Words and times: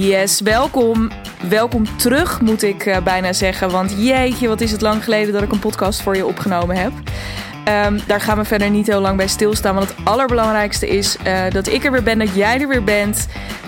Yes, 0.00 0.40
welkom. 0.40 1.10
Welkom 1.48 1.96
terug, 1.96 2.40
moet 2.40 2.62
ik 2.62 2.86
uh, 2.86 2.98
bijna 2.98 3.32
zeggen. 3.32 3.70
Want 3.70 3.94
jeetje, 3.96 4.48
wat 4.48 4.60
is 4.60 4.72
het 4.72 4.80
lang 4.80 5.04
geleden 5.04 5.32
dat 5.32 5.42
ik 5.42 5.52
een 5.52 5.58
podcast 5.58 6.02
voor 6.02 6.16
je 6.16 6.26
opgenomen 6.26 6.76
heb. 6.76 6.92
Um, 7.86 8.00
daar 8.06 8.20
gaan 8.20 8.38
we 8.38 8.44
verder 8.44 8.70
niet 8.70 8.86
heel 8.86 9.00
lang 9.00 9.16
bij 9.16 9.26
stilstaan. 9.26 9.74
Want 9.74 9.88
het 9.88 9.96
allerbelangrijkste 10.04 10.88
is 10.88 11.16
uh, 11.26 11.50
dat 11.50 11.66
ik 11.66 11.84
er 11.84 11.92
weer 11.92 12.02
ben, 12.02 12.18
dat 12.18 12.34
jij 12.34 12.60
er 12.60 12.68
weer 12.68 12.84
bent. 12.84 13.26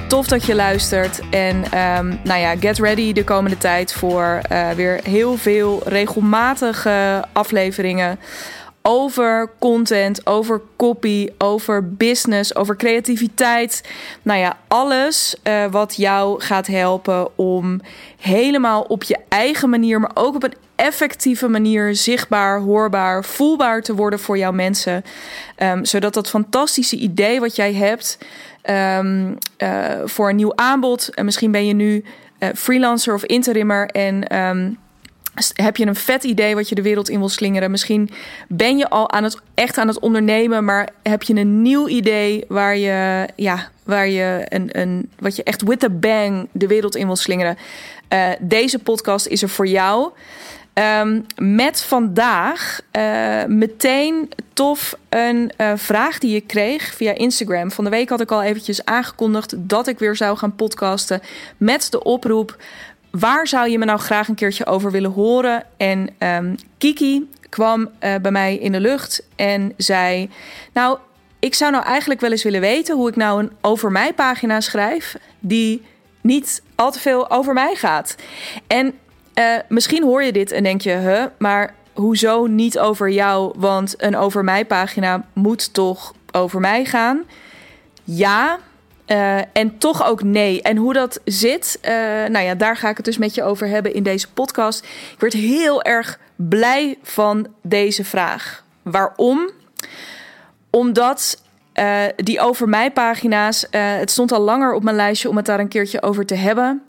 Tof 0.09 0.27
dat 0.27 0.45
je 0.45 0.55
luistert. 0.55 1.21
En 1.31 1.57
um, 1.57 2.21
nou 2.25 2.41
ja, 2.41 2.57
get 2.57 2.79
ready 2.79 3.13
de 3.13 3.25
komende 3.25 3.59
tijd 3.59 3.93
voor 3.93 4.41
uh, 4.53 4.71
weer 4.71 5.01
heel 5.03 5.37
veel 5.37 5.83
regelmatige 5.85 7.25
afleveringen 7.33 8.19
over 8.83 9.51
content, 9.59 10.27
over 10.27 10.61
copy, 10.77 11.29
over 11.39 11.89
business, 11.89 12.55
over 12.55 12.77
creativiteit. 12.77 13.91
Nou 14.23 14.39
ja, 14.39 14.59
alles 14.69 15.37
uh, 15.45 15.67
wat 15.71 15.97
jou 15.97 16.41
gaat 16.41 16.67
helpen 16.67 17.39
om 17.39 17.81
helemaal 18.21 18.83
op 18.83 19.03
je 19.03 19.19
eigen 19.29 19.71
manier, 19.71 20.01
maar 20.01 20.11
ook 20.15 20.35
op 20.35 20.43
een 20.43 20.55
effectieve 20.77 21.49
manier 21.49 21.95
zichtbaar, 21.95 22.61
hoorbaar, 22.61 23.25
voelbaar 23.25 23.83
te 23.83 23.95
worden 23.95 24.19
voor 24.19 24.39
jouw 24.39 24.53
mensen. 24.53 25.05
Um, 25.59 25.85
zodat 25.85 26.15
dat 26.15 26.29
fantastische 26.29 26.97
idee 26.97 27.41
wat 27.41 27.57
jij 27.57 27.75
hebt 27.75 28.19
um, 28.99 29.39
uh, 29.59 29.93
voor 30.05 30.29
een 30.29 30.37
nieuw 30.37 30.53
aanbod, 30.55 31.15
en 31.15 31.25
misschien 31.25 31.51
ben 31.51 31.67
je 31.67 31.75
nu 31.75 32.05
uh, 32.39 32.49
freelancer 32.55 33.15
of 33.15 33.25
interimmer 33.25 33.87
en. 33.87 34.37
Um, 34.39 34.79
heb 35.55 35.77
je 35.77 35.87
een 35.87 35.95
vet 35.95 36.25
idee 36.25 36.55
wat 36.55 36.69
je 36.69 36.75
de 36.75 36.83
wereld 36.83 37.09
in 37.09 37.19
wil 37.19 37.29
slingeren? 37.29 37.71
Misschien 37.71 38.11
ben 38.49 38.79
je 38.79 38.89
al 38.89 39.11
aan 39.11 39.25
het, 39.25 39.37
echt 39.55 39.79
aan 39.79 39.89
het 39.89 39.99
ondernemen, 39.99 40.65
maar 40.65 40.89
heb 41.03 41.23
je 41.23 41.35
een 41.35 41.63
nieuw 41.63 41.89
idee 41.89 42.45
waar 42.49 42.77
je, 42.77 43.29
ja, 43.37 43.69
waar 43.85 44.09
je 44.09 44.47
een, 44.49 44.69
een, 44.81 45.11
wat 45.19 45.37
je 45.37 45.43
echt 45.43 45.63
with 45.63 45.85
a 45.85 45.89
bang 45.89 46.49
de 46.53 46.67
wereld 46.67 46.97
in 46.97 47.07
wil 47.07 47.17
slingeren? 47.17 47.59
Uh, 48.13 48.29
deze 48.41 48.79
podcast 48.79 49.27
is 49.27 49.43
er 49.43 49.49
voor 49.49 49.67
jou. 49.67 50.13
Um, 50.75 51.27
met 51.37 51.83
vandaag 51.83 52.81
uh, 52.93 53.45
meteen 53.45 54.29
tof 54.53 54.97
een 55.09 55.53
uh, 55.59 55.73
vraag 55.77 56.19
die 56.19 56.37
ik 56.37 56.47
kreeg 56.47 56.95
via 56.95 57.15
Instagram. 57.15 57.71
Van 57.71 57.85
de 57.85 57.91
week 57.91 58.09
had 58.09 58.21
ik 58.21 58.31
al 58.31 58.43
eventjes 58.43 58.85
aangekondigd 58.85 59.55
dat 59.57 59.87
ik 59.87 59.99
weer 59.99 60.17
zou 60.17 60.37
gaan 60.37 60.55
podcasten 60.55 61.21
met 61.57 61.87
de 61.91 62.03
oproep 62.03 62.57
waar 63.11 63.47
zou 63.47 63.69
je 63.69 63.79
me 63.79 63.85
nou 63.85 63.99
graag 63.99 64.29
een 64.29 64.35
keertje 64.35 64.67
over 64.67 64.91
willen 64.91 65.11
horen? 65.11 65.65
En 65.77 66.09
um, 66.19 66.55
Kiki 66.79 67.29
kwam 67.49 67.81
uh, 67.81 68.15
bij 68.23 68.31
mij 68.31 68.57
in 68.57 68.73
de 68.73 68.81
lucht 68.81 69.27
en 69.37 69.73
zei: 69.77 70.31
Nou, 70.73 70.99
ik 71.39 71.55
zou 71.55 71.73
nou 71.73 71.85
eigenlijk 71.85 72.21
wel 72.21 72.31
eens 72.31 72.43
willen 72.43 72.61
weten 72.61 72.97
hoe 72.97 73.09
ik 73.09 73.17
nou 73.17 73.41
een 73.41 73.53
over 73.61 73.93
mij 73.93 74.13
pagina 74.13 74.61
schrijf 74.61 75.17
die 75.39 75.83
niet 76.21 76.63
al 76.75 76.91
te 76.91 77.01
veel 77.01 77.31
over 77.31 77.53
mij 77.53 77.75
gaat. 77.75 78.17
En 78.67 78.95
uh, 79.35 79.45
misschien 79.69 80.03
hoor 80.03 80.23
je 80.23 80.33
dit 80.33 80.53
en 80.53 80.63
denk 80.63 80.81
je: 80.81 80.97
Huh, 80.97 81.25
maar 81.39 81.75
hoezo 81.93 82.47
niet 82.47 82.79
over 82.79 83.11
jou? 83.11 83.53
Want 83.57 83.95
een 84.03 84.17
over 84.17 84.45
mij 84.45 84.65
pagina 84.65 85.25
moet 85.33 85.75
toch 85.75 86.15
over 86.33 86.61
mij 86.61 86.85
gaan? 86.85 87.23
Ja, 88.05 88.59
uh, 89.11 89.39
en 89.53 89.79
toch 89.79 90.07
ook 90.07 90.23
nee. 90.23 90.63
En 90.63 90.77
hoe 90.77 90.93
dat 90.93 91.21
zit, 91.25 91.79
uh, 91.83 91.91
nou 92.29 92.39
ja, 92.39 92.55
daar 92.55 92.77
ga 92.77 92.89
ik 92.89 92.97
het 92.97 93.05
dus 93.05 93.19
met 93.19 93.35
je 93.35 93.43
over 93.43 93.69
hebben 93.69 93.95
in 93.95 94.03
deze 94.03 94.33
podcast. 94.33 94.85
Ik 94.85 95.21
werd 95.21 95.33
heel 95.33 95.83
erg 95.83 96.19
blij 96.37 96.99
van 97.03 97.47
deze 97.63 98.05
vraag. 98.05 98.65
Waarom? 98.83 99.51
Omdat 100.71 101.43
uh, 101.75 102.03
die 102.17 102.41
over 102.41 102.69
mij 102.69 102.91
pagina's, 102.91 103.67
het 103.71 104.11
stond 104.11 104.33
al 104.33 104.41
langer 104.41 104.75
op 104.75 104.83
mijn 104.83 104.97
lijstje 104.97 105.29
om 105.29 105.37
het 105.37 105.47
daar 105.47 105.61
een 105.61 105.69
keertje 105.69 106.03
over 106.03 106.27
te 106.27 106.35
hebben. 106.35 106.83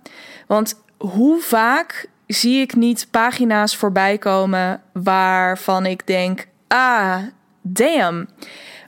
Want 0.48 0.82
hoe 0.98 1.42
vaak 1.42 2.10
zie 2.28 2.62
ik 2.62 2.76
niet 2.76 3.08
pagina's 3.12 3.76
voorbij 3.76 4.18
komen 4.18 4.82
waarvan 4.94 5.86
ik 5.86 6.08
denk: 6.08 6.48
ah, 6.68 7.18
damn. 7.62 8.28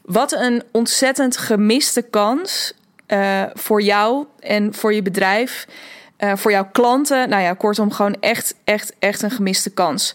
Wat 0.04 0.32
een 0.32 0.64
ontzettend 0.72 1.38
gemiste 1.38 2.02
kans 2.02 2.74
uh, 3.14 3.44
voor 3.54 3.82
jou 3.82 4.26
en 4.40 4.74
voor 4.74 4.94
je 4.94 5.02
bedrijf, 5.02 5.68
uh, 6.20 6.36
voor 6.36 6.52
jouw 6.52 6.70
klanten. 6.72 7.30
Nou 7.30 7.42
ja, 7.42 7.54
kortom, 7.54 7.92
gewoon 7.92 8.16
echt, 8.20 8.56
echt, 8.64 8.94
echt 9.00 9.22
een 9.22 9.32
gemiste 9.32 9.70
kans. 9.70 10.14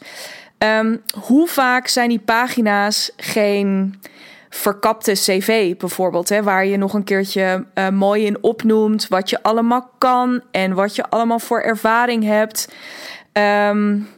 Um, 0.59 1.03
hoe 1.21 1.49
vaak 1.49 1.89
zijn 1.89 2.09
die 2.09 2.19
pagina's 2.19 3.11
geen 3.17 4.01
verkapte 4.51 5.13
cv 5.13 5.77
bijvoorbeeld, 5.77 6.29
hè, 6.29 6.43
waar 6.43 6.67
je 6.67 6.77
nog 6.77 6.95
een 6.95 7.05
keertje 7.05 7.67
uh, 7.75 7.89
mooi 7.89 8.27
in 8.27 8.43
opnoemt 8.43 9.09
wat 9.09 9.31
je 9.31 9.43
allemaal 9.43 9.91
kan 9.99 10.43
en 10.51 10.75
wat 10.75 10.97
je 10.97 11.09
allemaal 11.09 11.39
voor 11.39 11.61
ervaring 11.61 12.25
hebt. 12.25 12.69
Um, 13.33 14.09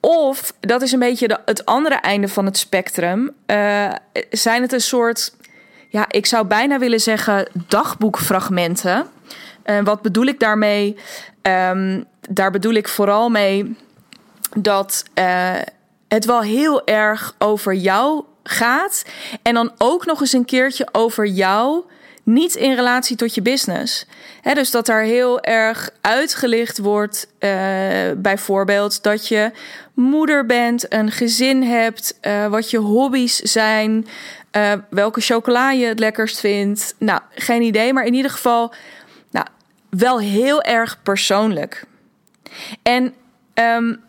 of, 0.00 0.52
dat 0.60 0.82
is 0.82 0.92
een 0.92 0.98
beetje 0.98 1.40
het 1.44 1.64
andere 1.64 1.94
einde 1.94 2.28
van 2.28 2.44
het 2.44 2.56
spectrum, 2.56 3.30
zijn 4.30 4.62
het 4.62 4.72
een 4.72 4.80
soort 4.80 5.34
ja, 5.88 6.04
ik 6.08 6.26
zou 6.26 6.46
bijna 6.46 6.78
willen 6.78 7.00
zeggen 7.00 7.48
dagboekfragmenten. 7.66 9.06
Uh, 9.66 9.78
wat 9.84 10.02
bedoel 10.02 10.24
ik 10.26 10.40
daarmee? 10.40 10.96
Um, 11.42 12.04
daar 12.30 12.50
bedoel 12.50 12.72
ik 12.72 12.88
vooral 12.88 13.28
mee 13.28 13.76
dat 14.56 15.04
uh, 15.14 15.54
het 16.08 16.24
wel 16.24 16.40
heel 16.40 16.86
erg 16.86 17.34
over 17.38 17.74
jou 17.74 18.24
gaat. 18.42 19.04
En 19.42 19.54
dan 19.54 19.72
ook 19.78 20.06
nog 20.06 20.20
eens 20.20 20.32
een 20.32 20.44
keertje 20.44 20.88
over 20.92 21.26
jou. 21.26 21.84
Niet 22.22 22.54
in 22.54 22.74
relatie 22.74 23.16
tot 23.16 23.34
je 23.34 23.42
business. 23.42 24.06
Dus 24.42 24.70
dat 24.70 24.86
daar 24.86 25.02
heel 25.02 25.40
erg 25.40 25.90
uitgelicht 26.00 26.78
wordt. 26.78 27.28
Uh, 27.40 27.50
bijvoorbeeld 28.16 29.02
dat 29.02 29.28
je 29.28 29.50
moeder 29.94 30.46
bent, 30.46 30.92
een 30.92 31.10
gezin 31.10 31.62
hebt, 31.62 32.18
wat 32.50 32.70
je 32.70 32.78
hobby's 32.78 33.36
zijn, 33.36 34.06
uh, 34.56 34.72
welke 34.90 35.20
chocola 35.20 35.70
je 35.70 35.86
het 35.86 35.98
lekkerst 35.98 36.40
vindt. 36.40 36.94
Nou, 36.98 37.20
geen 37.34 37.62
idee, 37.62 37.92
maar 37.92 38.04
in 38.04 38.14
ieder 38.14 38.30
geval 38.30 38.74
nou, 39.30 39.46
wel 39.90 40.20
heel 40.20 40.62
erg 40.62 41.02
persoonlijk. 41.02 41.84
En 42.82 43.14
um, 43.54 44.00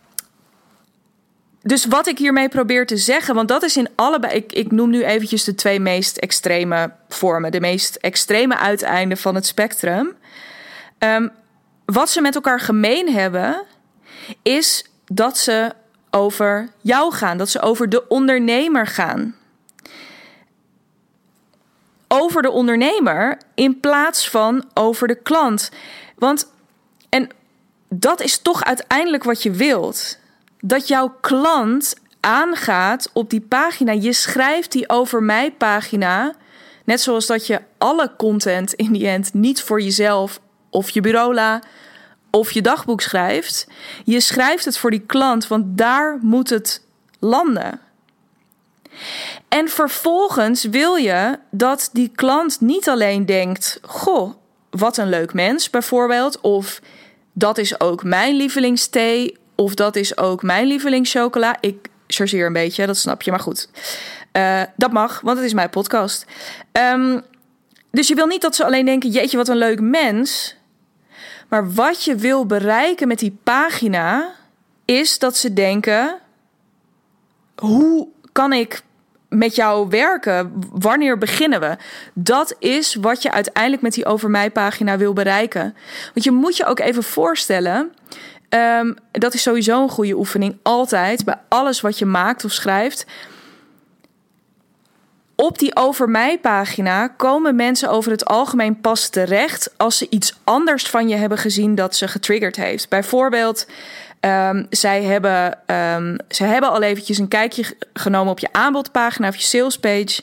dus 1.61 1.85
wat 1.85 2.07
ik 2.07 2.17
hiermee 2.17 2.49
probeer 2.49 2.85
te 2.85 2.97
zeggen, 2.97 3.35
want 3.35 3.47
dat 3.47 3.63
is 3.63 3.77
in 3.77 3.89
allebei. 3.95 4.33
Ik, 4.33 4.53
ik 4.53 4.71
noem 4.71 4.89
nu 4.89 5.03
eventjes 5.03 5.43
de 5.43 5.55
twee 5.55 5.79
meest 5.79 6.17
extreme 6.17 6.91
vormen, 7.09 7.51
de 7.51 7.59
meest 7.59 7.95
extreme 7.95 8.57
uiteinden 8.57 9.17
van 9.17 9.35
het 9.35 9.45
spectrum. 9.45 10.15
Um, 10.99 11.31
wat 11.85 12.09
ze 12.09 12.21
met 12.21 12.35
elkaar 12.35 12.59
gemeen 12.59 13.13
hebben, 13.13 13.63
is 14.41 14.85
dat 15.05 15.37
ze 15.37 15.73
over 16.09 16.69
jou 16.81 17.13
gaan, 17.13 17.37
dat 17.37 17.49
ze 17.49 17.61
over 17.61 17.89
de 17.89 18.07
ondernemer 18.07 18.87
gaan 18.87 19.36
over 22.07 22.41
de 22.41 22.51
ondernemer 22.51 23.37
in 23.55 23.79
plaats 23.79 24.29
van 24.29 24.65
over 24.73 25.07
de 25.07 25.21
klant. 25.21 25.71
Want, 26.15 26.51
en 27.09 27.29
dat 27.89 28.21
is 28.21 28.37
toch 28.37 28.63
uiteindelijk 28.63 29.23
wat 29.23 29.43
je 29.43 29.51
wilt. 29.51 30.19
Dat 30.59 30.87
jouw 30.87 31.15
klant 31.21 31.95
aangaat 32.19 33.09
op 33.13 33.29
die 33.29 33.41
pagina. 33.41 33.91
Je 33.91 34.13
schrijft 34.13 34.71
die 34.71 34.89
over 34.89 35.23
mij 35.23 35.51
pagina. 35.51 36.33
Net 36.83 37.01
zoals 37.01 37.25
dat 37.25 37.47
je 37.47 37.61
alle 37.77 38.11
content 38.17 38.73
in 38.73 38.91
die 38.91 39.07
end 39.07 39.33
niet 39.33 39.61
voor 39.61 39.81
jezelf 39.81 40.39
of 40.69 40.89
je 40.89 41.01
bureau 41.01 41.59
of 42.31 42.51
je 42.51 42.61
dagboek 42.61 43.01
schrijft. 43.01 43.67
Je 44.03 44.19
schrijft 44.19 44.65
het 44.65 44.77
voor 44.77 44.91
die 44.91 45.03
klant, 45.05 45.47
want 45.47 45.77
daar 45.77 46.17
moet 46.21 46.49
het 46.49 46.81
landen. 47.19 47.79
En 49.47 49.69
vervolgens 49.69 50.63
wil 50.63 50.95
je 50.95 51.39
dat 51.51 51.89
die 51.93 52.11
klant 52.15 52.61
niet 52.61 52.89
alleen 52.89 53.25
denkt: 53.25 53.79
Goh, 53.81 54.33
wat 54.69 54.97
een 54.97 55.09
leuk 55.09 55.33
mens, 55.33 55.69
bijvoorbeeld. 55.69 56.41
Of 56.41 56.81
dat 57.33 57.57
is 57.57 57.79
ook 57.79 58.03
mijn 58.03 58.35
lievelingsthee. 58.35 59.37
Of 59.55 59.73
dat 59.73 59.95
is 59.95 60.17
ook 60.17 60.43
mijn 60.43 60.67
lievelingschocola. 60.67 61.57
Ik 61.59 61.87
chargeer 62.07 62.45
een 62.45 62.53
beetje, 62.53 62.85
dat 62.85 62.97
snap 62.97 63.21
je, 63.21 63.31
maar 63.31 63.39
goed. 63.39 63.69
Uh, 64.33 64.61
dat 64.75 64.91
mag, 64.91 65.21
want 65.21 65.37
het 65.37 65.45
is 65.45 65.53
mijn 65.53 65.69
podcast. 65.69 66.25
Um, 66.71 67.21
dus 67.91 68.07
je 68.07 68.15
wil 68.15 68.27
niet 68.27 68.41
dat 68.41 68.55
ze 68.55 68.65
alleen 68.65 68.85
denken: 68.85 69.09
Jeetje, 69.09 69.37
wat 69.37 69.47
een 69.47 69.57
leuk 69.57 69.81
mens. 69.81 70.55
Maar 71.47 71.73
wat 71.73 72.03
je 72.03 72.15
wil 72.15 72.45
bereiken 72.45 73.07
met 73.07 73.19
die 73.19 73.37
pagina 73.43 74.35
is 74.85 75.19
dat 75.19 75.37
ze 75.37 75.53
denken: 75.53 76.19
hoe 77.55 78.07
kan 78.31 78.53
ik 78.53 78.81
met 79.29 79.55
jou 79.55 79.89
werken? 79.89 80.53
Wanneer 80.71 81.17
beginnen 81.17 81.59
we? 81.59 81.75
Dat 82.13 82.55
is 82.59 82.95
wat 82.95 83.21
je 83.21 83.31
uiteindelijk 83.31 83.81
met 83.81 83.93
die 83.93 84.05
over 84.05 84.29
mij 84.29 84.51
pagina 84.51 84.97
wil 84.97 85.13
bereiken. 85.13 85.75
Want 86.13 86.25
je 86.25 86.31
moet 86.31 86.57
je 86.57 86.65
ook 86.65 86.79
even 86.79 87.03
voorstellen. 87.03 87.91
Um, 88.49 88.95
dat 89.11 89.33
is 89.33 89.41
sowieso 89.41 89.81
een 89.81 89.89
goede 89.89 90.17
oefening. 90.17 90.57
Altijd 90.63 91.25
bij 91.25 91.39
alles 91.47 91.81
wat 91.81 91.99
je 91.99 92.05
maakt 92.05 92.45
of 92.45 92.51
schrijft. 92.51 93.05
op 95.35 95.59
die 95.59 95.75
over 95.75 96.09
mij 96.09 96.39
pagina 96.39 97.07
komen 97.07 97.55
mensen 97.55 97.89
over 97.89 98.11
het 98.11 98.25
algemeen 98.25 98.81
pas 98.81 99.09
terecht 99.09 99.73
als 99.77 99.97
ze 99.97 100.07
iets 100.09 100.39
anders 100.43 100.83
van 100.83 101.09
je 101.09 101.15
hebben 101.15 101.37
gezien 101.37 101.75
dat 101.75 101.95
ze 101.95 102.07
getriggerd 102.07 102.55
heeft. 102.55 102.89
Bijvoorbeeld, 102.89 103.67
um, 104.21 104.67
zij, 104.69 105.03
hebben, 105.03 105.59
um, 105.75 106.17
hebben 106.27 106.69
al 106.69 106.81
eventjes 106.81 107.17
een 107.17 107.27
kijkje 107.27 107.75
genomen 107.93 108.31
op 108.31 108.39
je 108.39 108.49
aanbodpagina 108.51 109.27
of 109.27 109.35
je 109.35 109.45
salespage. 109.45 110.21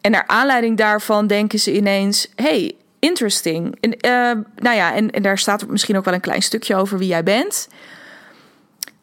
En 0.00 0.10
naar 0.10 0.26
aanleiding 0.26 0.76
daarvan 0.76 1.26
denken 1.26 1.58
ze 1.58 1.74
ineens: 1.74 2.28
hey, 2.34 2.76
interesting. 2.98 3.78
En, 3.80 3.90
uh, 3.90 4.44
nou 4.56 4.76
ja, 4.76 4.94
en, 4.94 5.22
daar 5.22 5.38
staat 5.38 5.66
misschien 5.66 5.96
ook 5.96 6.04
wel 6.04 6.14
een 6.14 6.20
klein 6.20 6.42
stukje 6.42 6.76
over 6.76 6.98
wie 6.98 7.08
jij 7.08 7.22
bent. 7.22 7.68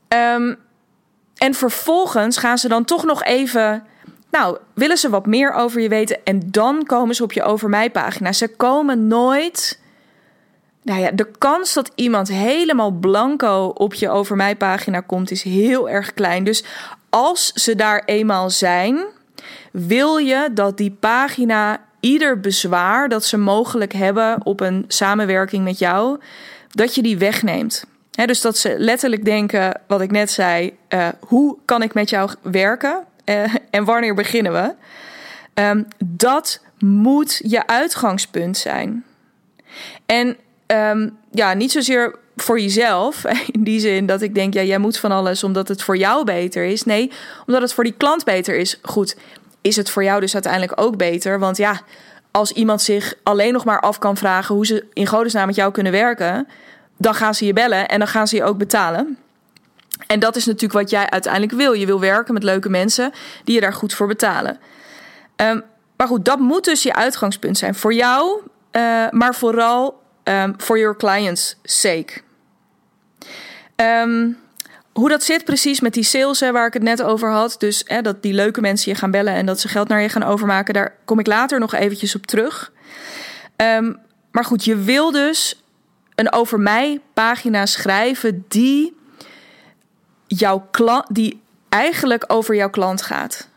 Um, 0.08 0.58
en 1.38 1.54
vervolgens 1.54 2.38
gaan 2.38 2.58
ze 2.58 2.68
dan 2.68 2.86
toch 2.86 3.06
nog 3.06 3.24
even. 3.24 3.84
Nou, 4.32 4.58
willen 4.74 4.98
ze 4.98 5.10
wat 5.10 5.26
meer 5.26 5.54
over 5.54 5.82
je 5.82 5.90
weten? 5.90 6.20
En 6.24 6.42
dan 6.52 6.86
komen 6.86 7.16
ze 7.16 7.24
op 7.24 7.34
je 7.34 7.44
over 7.44 7.70
mij 7.70 7.90
pagina. 7.90 8.32
Ze 8.32 8.48
komen 8.48 9.08
nooit. 9.08 9.80
Nou 10.84 11.00
ja, 11.00 11.12
de 11.12 11.28
kans 11.38 11.74
dat 11.74 11.92
iemand 11.96 12.28
helemaal 12.28 12.92
blanco 12.92 13.72
op 13.74 13.94
je 13.94 14.10
over 14.10 14.36
mij 14.36 14.56
pagina 14.56 15.00
komt, 15.00 15.32
is 15.32 15.44
heel 15.44 15.90
erg 15.90 16.14
klein. 16.14 16.44
Dus 16.44 16.64
als 17.10 17.52
ze 17.54 17.76
daar 17.76 18.04
eenmaal 18.06 18.50
zijn, 18.50 19.06
wil 19.72 20.18
je 20.18 20.50
dat 20.54 20.78
die 20.78 20.92
pagina 21.00 21.82
ieder 22.00 22.40
bezwaar 22.40 23.10
dat 23.10 23.26
ze 23.26 23.38
mogelijk 23.38 23.94
hebben 23.94 24.46
op 24.46 24.60
een 24.60 24.86
samenwerking 24.88 25.64
met 25.64 25.80
jou, 25.80 26.20
dat 26.70 26.96
je 26.96 27.02
die 27.02 27.18
wegneemt 27.18 27.86
dus 28.26 28.42
dat 28.42 28.58
ze 28.58 28.76
letterlijk 28.78 29.26
denken, 29.26 29.82
wat 29.88 30.02
ik 30.02 30.12
net 30.12 30.32
zei, 30.32 30.78
uh, 30.90 31.08
hoe 31.20 31.58
kan 31.66 31.82
ik 31.82 31.94
met 31.94 32.10
jou 32.10 32.32
werken 32.42 33.04
uh, 33.26 33.56
en 33.70 33.86
wanneer 33.86 34.14
beginnen 34.14 34.54
we? 34.54 34.74
Um, 35.62 35.88
dat 36.06 36.62
moet 36.80 37.42
je 37.44 37.68
uitgangspunt 37.68 38.58
zijn. 38.58 39.06
En 40.06 40.38
um, 40.72 41.18
ja, 41.32 41.54
niet 41.54 41.72
zozeer 41.72 42.16
voor 42.36 42.60
jezelf, 42.60 43.26
in 43.52 43.64
die 43.64 43.80
zin 43.80 44.06
dat 44.06 44.22
ik 44.22 44.36
denk, 44.36 44.54
ja, 44.54 44.64
jij 44.64 44.78
moet 44.78 44.98
van 44.98 45.12
alles 45.12 45.44
omdat 45.44 45.68
het 45.68 45.84
voor 45.84 45.98
jou 45.98 46.24
beter 46.24 46.66
is. 46.66 46.84
Nee, 46.84 47.12
omdat 47.46 47.62
het 47.62 47.74
voor 47.74 47.84
die 47.84 47.96
klant 47.98 48.24
beter 48.24 48.56
is. 48.56 48.80
Goed, 48.82 49.16
is 49.62 49.76
het 49.76 49.90
voor 49.90 50.04
jou 50.04 50.20
dus 50.20 50.34
uiteindelijk 50.34 50.82
ook 50.82 50.98
beter? 50.98 51.40
Want 51.40 51.58
ja, 51.58 51.82
als 52.32 52.52
iemand 52.52 52.82
zich 52.82 53.14
alleen 53.24 53.54
nog 53.54 53.66
maar 53.66 53.80
af 53.80 53.98
kan 54.00 54.18
vragen 54.18 54.56
hoe 54.56 54.66
ze 54.66 54.86
in 54.94 55.08
godesnaam 55.08 55.46
met 55.46 55.56
jou 55.56 55.72
kunnen 55.72 55.92
werken, 55.92 56.48
dan 56.98 57.16
gaan 57.16 57.36
ze 57.36 57.46
je 57.46 57.54
bellen 57.54 57.88
en 57.88 58.00
dan 58.00 58.08
gaan 58.08 58.28
ze 58.28 58.36
je 58.36 58.44
ook 58.44 58.58
betalen. 58.58 59.18
En 60.08 60.20
dat 60.20 60.36
is 60.36 60.46
natuurlijk 60.46 60.74
wat 60.74 60.90
jij 60.90 61.10
uiteindelijk 61.10 61.54
wil. 61.54 61.74
Je 61.74 61.86
wil 61.86 62.00
werken 62.00 62.34
met 62.34 62.44
leuke 62.44 62.70
mensen 62.70 63.12
die 63.44 63.56
je 63.56 63.62
daar 63.62 63.74
goed 63.74 63.94
voor 63.94 64.08
betalen. 64.08 64.60
Um, 65.36 65.64
maar 65.98 66.08
goed, 66.08 66.26
dat 66.26 66.40
moet 66.40 66.66
dus 66.66 66.84
je 66.84 66.94
uitgangspunt 66.94 67.58
zijn 67.58 67.76
voor 67.76 67.94
jou, 67.94 68.42
uh, 68.72 69.10
maar 69.10 69.36
vooral 69.36 70.01
um, 70.24 70.54
voor 70.58 70.80
your 70.80 70.98
clients' 70.98 71.60
sake. 71.64 72.22
Um, 73.76 74.38
hoe 74.94 75.10
dat 75.10 75.24
zit 75.24 75.46
precies 75.46 75.80
met 75.80 75.94
die 75.94 76.04
sales 76.04 76.40
waar 76.40 76.68
ik 76.68 76.74
het 76.74 76.84
net 76.84 77.04
over 77.04 77.32
had. 77.32 77.56
Dus 77.58 77.84
hè, 77.86 78.02
dat 78.02 78.22
die 78.22 78.34
leuke 78.34 78.62
mensen 78.62 78.92
je 78.92 78.98
gaan 78.98 79.12
bellen 79.12 79.34
en 79.34 79.46
dat 79.46 79.60
ze 79.60 79.68
geld 79.68 79.88
naar 79.88 80.02
je 80.02 80.10
gaan 80.10 80.24
overmaken. 80.24 80.74
Daar 80.74 80.96
kom 81.06 81.20
ik 81.20 81.28
later 81.28 81.60
nog 81.60 81.74
eventjes 81.74 82.16
op 82.16 82.26
terug. 82.26 82.72
Um, 83.56 84.00
maar 84.32 84.46
goed, 84.46 84.66
je 84.66 84.76
wil 84.76 85.12
dus 85.12 85.64
een 86.16 86.34
over 86.34 86.60
mij 86.60 87.02
pagina 87.14 87.66
schrijven 87.66 88.46
die 88.48 88.98
jouw 90.28 90.70
die 91.12 91.42
eigenlijk 91.70 92.24
over 92.28 92.56
jouw 92.56 92.70
klant 92.70 93.02
gaat. 93.02 93.50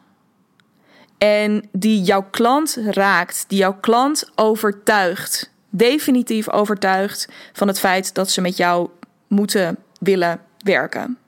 En 1.19 1.69
die 1.73 2.03
jouw 2.03 2.27
klant 2.31 2.79
raakt, 2.85 3.45
die 3.49 3.59
jouw 3.59 3.79
klant 3.81 4.31
overtuigt, 4.35 5.51
definitief 5.77 6.51
overtuigt 6.51 7.29
van 7.53 7.69
het 7.69 7.79
feit 7.79 8.15
dat 8.15 8.31
ze 8.31 8.41
met 8.41 8.57
jou 8.57 8.89
moeten 9.27 9.77
willen 9.99 10.41
werken. 10.59 11.19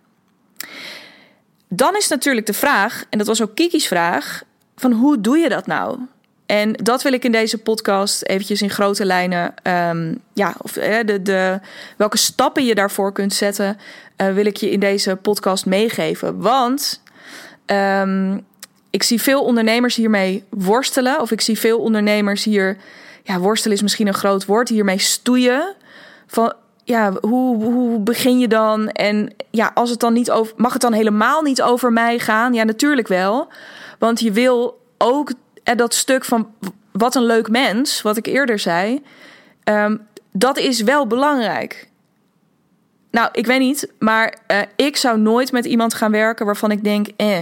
Dan 1.68 1.96
is 1.96 2.08
natuurlijk 2.08 2.46
de 2.46 2.52
vraag, 2.52 3.04
en 3.10 3.18
dat 3.18 3.26
was 3.26 3.42
ook 3.42 3.54
Kiki's 3.54 3.86
vraag, 3.86 4.42
van 4.76 4.92
hoe 4.92 5.20
doe 5.20 5.38
je 5.38 5.48
dat 5.48 5.66
nou? 5.66 5.98
En 6.46 6.72
dat 6.72 7.02
wil 7.02 7.12
ik 7.12 7.24
in 7.24 7.32
deze 7.32 7.58
podcast 7.58 8.22
eventjes 8.22 8.62
in 8.62 8.70
grote 8.70 9.04
lijnen, 9.04 9.54
um, 9.62 10.18
ja, 10.32 10.54
of 10.58 10.72
de, 10.72 11.22
de, 11.22 11.60
welke 11.96 12.16
stappen 12.16 12.64
je 12.64 12.74
daarvoor 12.74 13.12
kunt 13.12 13.32
zetten, 13.32 13.78
uh, 14.16 14.32
wil 14.32 14.46
ik 14.46 14.56
je 14.56 14.70
in 14.70 14.80
deze 14.80 15.16
podcast 15.16 15.66
meegeven. 15.66 16.40
Want 16.40 17.02
um, 17.66 18.46
ik 18.90 19.02
zie 19.02 19.22
veel 19.22 19.44
ondernemers 19.44 19.96
hiermee 19.96 20.44
worstelen, 20.50 21.20
of 21.20 21.30
ik 21.30 21.40
zie 21.40 21.58
veel 21.58 21.78
ondernemers 21.78 22.44
hier, 22.44 22.76
ja, 23.26 23.38
worstelen 23.38 23.76
is 23.76 23.82
misschien 23.82 24.06
een 24.06 24.14
groot 24.14 24.44
woord, 24.44 24.68
hiermee 24.68 24.98
stoeien. 24.98 25.74
Van 26.26 26.52
ja, 26.84 27.12
hoe, 27.20 27.64
hoe 27.64 28.00
begin 28.00 28.38
je 28.38 28.48
dan? 28.48 28.88
En 28.88 29.34
ja, 29.50 29.70
als 29.74 29.90
het 29.90 30.00
dan 30.00 30.12
niet 30.12 30.30
over, 30.30 30.54
mag 30.56 30.72
het 30.72 30.82
dan 30.82 30.92
helemaal 30.92 31.42
niet 31.42 31.62
over 31.62 31.92
mij 31.92 32.18
gaan? 32.18 32.54
Ja, 32.54 32.64
natuurlijk 32.64 33.08
wel. 33.08 33.48
Want 33.98 34.20
je 34.20 34.32
wil 34.32 34.80
ook 34.98 35.32
en 35.62 35.76
dat 35.76 35.94
stuk 35.94 36.24
van 36.24 36.52
wat 36.92 37.14
een 37.14 37.24
leuk 37.24 37.48
mens, 37.48 38.02
wat 38.02 38.16
ik 38.16 38.26
eerder 38.26 38.58
zei, 38.58 39.02
um, 39.64 40.06
dat 40.32 40.58
is 40.58 40.82
wel 40.82 41.06
belangrijk. 41.06 41.88
Nou, 43.10 43.28
ik 43.32 43.46
weet 43.46 43.60
niet, 43.60 43.92
maar 43.98 44.38
uh, 44.50 44.58
ik 44.76 44.96
zou 44.96 45.18
nooit 45.18 45.52
met 45.52 45.64
iemand 45.64 45.94
gaan 45.94 46.10
werken 46.10 46.46
waarvan 46.46 46.70
ik 46.70 46.84
denk, 46.84 47.08
eh, 47.16 47.38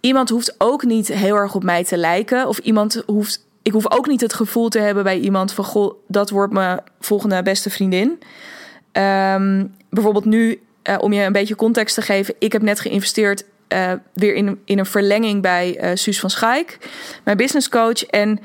iemand 0.00 0.28
hoeft 0.28 0.54
ook 0.58 0.84
niet 0.84 1.08
heel 1.08 1.36
erg 1.36 1.54
op 1.54 1.62
mij 1.62 1.84
te 1.84 1.96
lijken. 1.96 2.48
Of 2.48 2.58
iemand 2.58 3.02
hoeft, 3.06 3.44
ik 3.62 3.72
hoef 3.72 3.92
ook 3.92 4.06
niet 4.06 4.20
het 4.20 4.34
gevoel 4.34 4.68
te 4.68 4.78
hebben 4.78 5.04
bij 5.04 5.18
iemand 5.18 5.52
van, 5.52 5.64
goh, 5.64 5.94
dat 6.08 6.30
wordt 6.30 6.52
mijn 6.52 6.80
volgende 7.00 7.42
beste 7.42 7.70
vriendin. 7.70 8.08
Um, 8.92 9.74
bijvoorbeeld 9.90 10.24
nu, 10.24 10.60
uh, 10.88 10.96
om 11.00 11.12
je 11.12 11.22
een 11.22 11.32
beetje 11.32 11.56
context 11.56 11.94
te 11.94 12.02
geven, 12.02 12.34
ik 12.38 12.52
heb 12.52 12.62
net 12.62 12.80
geïnvesteerd 12.80 13.44
uh, 13.68 13.92
weer 14.12 14.34
in, 14.34 14.60
in 14.64 14.78
een 14.78 14.86
verlenging 14.86 15.42
bij 15.42 15.82
uh, 15.82 15.90
Suus 15.94 16.20
van 16.20 16.30
Schaik, 16.30 16.78
mijn 17.24 17.36
business 17.36 17.68
coach. 17.68 18.04
En 18.04 18.40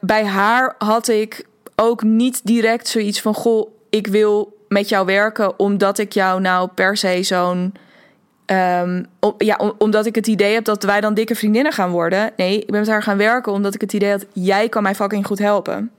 bij 0.00 0.24
haar 0.24 0.74
had 0.78 1.08
ik 1.08 1.46
ook 1.76 2.02
niet 2.02 2.40
direct 2.44 2.88
zoiets 2.88 3.20
van: 3.20 3.34
Goh, 3.34 3.70
ik 3.90 4.06
wil 4.06 4.56
met 4.68 4.88
jou 4.88 5.06
werken 5.06 5.58
omdat 5.58 5.98
ik 5.98 6.12
jou 6.12 6.40
nou 6.40 6.68
per 6.74 6.96
se 6.96 7.22
zo'n. 7.22 7.74
Om, 9.20 9.34
ja, 9.38 9.56
om, 9.58 9.72
omdat 9.78 10.06
ik 10.06 10.14
het 10.14 10.26
idee 10.26 10.54
heb 10.54 10.64
dat 10.64 10.82
wij 10.82 11.00
dan 11.00 11.14
dikke 11.14 11.34
vriendinnen 11.34 11.72
gaan 11.72 11.90
worden. 11.90 12.30
Nee, 12.36 12.58
ik 12.58 12.70
ben 12.70 12.80
met 12.80 12.88
haar 12.88 13.02
gaan 13.02 13.16
werken 13.16 13.52
omdat 13.52 13.74
ik 13.74 13.80
het 13.80 13.92
idee 13.92 14.10
had: 14.10 14.26
jij 14.32 14.68
kan 14.68 14.82
mij 14.82 14.94
fucking 14.94 15.26
goed 15.26 15.38
helpen. 15.38 15.90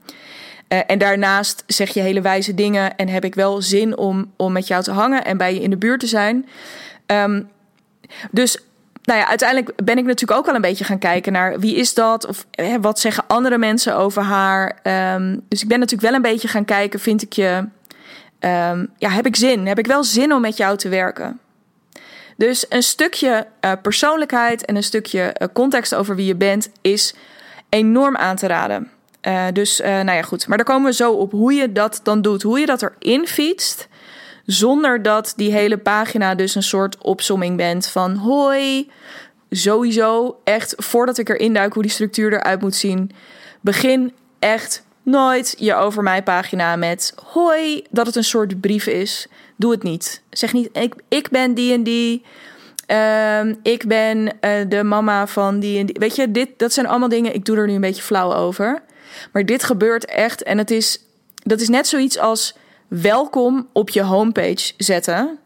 Uh, 0.68 0.78
en 0.86 0.98
daarnaast 0.98 1.64
zeg 1.66 1.94
je 1.94 2.00
hele 2.00 2.20
wijze 2.20 2.54
dingen 2.54 2.96
en 2.96 3.08
heb 3.08 3.24
ik 3.24 3.34
wel 3.34 3.62
zin 3.62 3.96
om, 3.96 4.32
om 4.36 4.52
met 4.52 4.66
jou 4.66 4.82
te 4.82 4.90
hangen 4.90 5.24
en 5.24 5.36
bij 5.36 5.54
je 5.54 5.60
in 5.60 5.70
de 5.70 5.76
buurt 5.76 6.00
te 6.00 6.06
zijn. 6.06 6.48
Um, 7.06 7.48
dus 8.30 8.58
nou 9.02 9.18
ja, 9.20 9.28
uiteindelijk 9.28 9.84
ben 9.84 9.98
ik 9.98 10.04
natuurlijk 10.04 10.38
ook 10.38 10.46
wel 10.46 10.54
een 10.54 10.60
beetje 10.60 10.84
gaan 10.84 10.98
kijken 10.98 11.32
naar 11.32 11.60
wie 11.60 11.76
is 11.76 11.94
dat 11.94 12.26
of 12.26 12.46
wat 12.80 13.00
zeggen 13.00 13.24
andere 13.26 13.58
mensen 13.58 13.96
over 13.96 14.22
haar. 14.22 14.78
Um, 15.14 15.44
dus 15.48 15.62
ik 15.62 15.68
ben 15.68 15.78
natuurlijk 15.78 16.08
wel 16.08 16.16
een 16.16 16.32
beetje 16.32 16.48
gaan 16.48 16.64
kijken, 16.64 17.00
vind 17.00 17.22
ik 17.22 17.32
je, 17.32 17.64
ja, 18.96 19.10
heb 19.10 19.26
ik 19.26 19.36
zin? 19.36 19.66
Heb 19.66 19.78
ik 19.78 19.86
wel 19.86 20.04
zin 20.04 20.32
om 20.32 20.40
met 20.40 20.56
jou 20.56 20.76
te 20.76 20.88
werken? 20.88 21.40
Dus 22.38 22.66
een 22.68 22.82
stukje 22.82 23.46
uh, 23.60 23.72
persoonlijkheid 23.82 24.64
en 24.64 24.76
een 24.76 24.82
stukje 24.82 25.36
uh, 25.38 25.48
context 25.52 25.94
over 25.94 26.16
wie 26.16 26.26
je 26.26 26.36
bent 26.36 26.70
is 26.80 27.14
enorm 27.68 28.16
aan 28.16 28.36
te 28.36 28.46
raden. 28.46 28.90
Uh, 29.22 29.46
dus 29.52 29.78
nou 29.80 30.10
ja, 30.10 30.22
goed. 30.22 30.46
Maar 30.46 30.56
daar 30.56 30.66
komen 30.66 30.90
we 30.90 30.96
zo 30.96 31.12
op 31.12 31.30
hoe 31.30 31.52
je 31.52 31.72
dat 31.72 32.00
dan 32.02 32.22
doet. 32.22 32.42
Hoe 32.42 32.60
je 32.60 32.66
dat 32.66 32.82
erin 32.82 33.26
fietst. 33.26 33.88
Zonder 34.44 35.02
dat 35.02 35.32
die 35.36 35.52
hele 35.52 35.78
pagina 35.78 36.34
dus 36.34 36.54
een 36.54 36.62
soort 36.62 36.98
opsomming 36.98 37.56
bent 37.56 37.86
van 37.86 38.16
hoi. 38.16 38.90
Sowieso 39.50 40.40
echt 40.44 40.74
voordat 40.76 41.18
ik 41.18 41.28
erin 41.28 41.54
duik 41.54 41.72
hoe 41.72 41.82
die 41.82 41.92
structuur 41.92 42.32
eruit 42.32 42.60
moet 42.60 42.74
zien. 42.74 43.10
Begin 43.60 44.12
echt 44.38 44.82
nooit 45.08 45.54
je 45.58 45.74
over 45.74 46.02
mij 46.02 46.22
pagina 46.22 46.76
met 46.76 47.14
hoi 47.32 47.84
dat 47.90 48.06
het 48.06 48.16
een 48.16 48.24
soort 48.24 48.60
brief 48.60 48.86
is. 48.86 49.26
Doe 49.56 49.70
het 49.70 49.82
niet. 49.82 50.22
Zeg 50.30 50.52
niet 50.52 50.68
ik, 50.72 50.94
ik 51.08 51.28
ben 51.30 51.54
die 51.54 51.72
en 51.72 51.82
die. 51.82 52.24
Uh, 52.90 53.40
ik 53.62 53.84
ben 53.86 54.18
uh, 54.18 54.50
de 54.68 54.82
mama 54.82 55.26
van 55.26 55.60
die 55.60 55.78
en 55.78 55.86
die. 55.86 55.96
Weet 55.98 56.16
je, 56.16 56.30
dit, 56.30 56.48
dat 56.56 56.72
zijn 56.72 56.86
allemaal 56.86 57.08
dingen. 57.08 57.34
Ik 57.34 57.44
doe 57.44 57.56
er 57.56 57.66
nu 57.66 57.74
een 57.74 57.80
beetje 57.80 58.02
flauw 58.02 58.34
over. 58.34 58.82
Maar 59.32 59.46
dit 59.46 59.64
gebeurt 59.64 60.04
echt. 60.04 60.42
En 60.42 60.58
het 60.58 60.70
is, 60.70 61.00
dat 61.34 61.60
is 61.60 61.68
net 61.68 61.86
zoiets 61.86 62.18
als 62.18 62.56
welkom 62.88 63.68
op 63.72 63.88
je 63.88 64.02
homepage 64.02 64.72
zetten. 64.76 65.38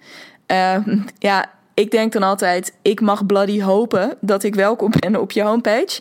Uh, 0.47 0.77
ja, 1.19 1.51
ik 1.75 1.91
denk 1.91 2.13
dan 2.13 2.23
altijd, 2.23 2.73
ik 2.83 3.01
mag 3.01 3.27
bloody 3.27 3.63
hopen 3.63 4.17
dat 4.21 4.43
ik 4.43 4.55
welkom 4.55 4.93
ben 4.99 5.21
op 5.21 5.33
je 5.33 5.43
homepage. 5.43 6.01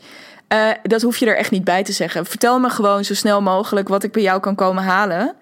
Uh, 0.54 0.70
dat 0.84 1.02
hoef 1.02 1.18
je 1.18 1.26
er 1.26 1.38
echt 1.38 1.52
niet 1.52 1.64
bij 1.64 1.84
te 1.84 1.92
zeggen. 1.92 2.26
Vertel 2.26 2.60
me 2.60 2.70
gewoon 2.70 3.04
zo 3.04 3.14
snel 3.14 3.42
mogelijk 3.42 3.88
wat 3.88 4.04
ik 4.04 4.12
bij 4.12 4.22
jou 4.22 4.40
kan 4.40 4.56
komen 4.56 4.84
halen. 4.84 5.36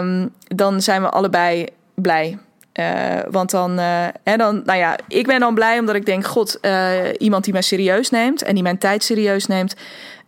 Um, 0.00 0.32
dan 0.40 0.82
zijn 0.82 1.02
we 1.02 1.08
allebei 1.08 1.66
blij. 1.94 2.38
Uh, 2.74 3.18
want 3.30 3.50
dan, 3.50 3.78
hè, 3.78 4.36
dan, 4.36 4.62
nou 4.64 4.78
ja, 4.78 4.96
ik 5.08 5.26
ben 5.26 5.40
dan 5.40 5.54
blij 5.54 5.78
omdat 5.78 5.94
ik 5.94 6.06
denk: 6.06 6.26
God, 6.26 6.60
iemand 7.18 7.44
die 7.44 7.52
mij 7.52 7.62
serieus 7.62 8.10
neemt 8.10 8.42
en 8.42 8.54
die 8.54 8.62
mijn 8.62 8.78
tijd 8.78 9.04
serieus 9.04 9.46
neemt. 9.46 9.74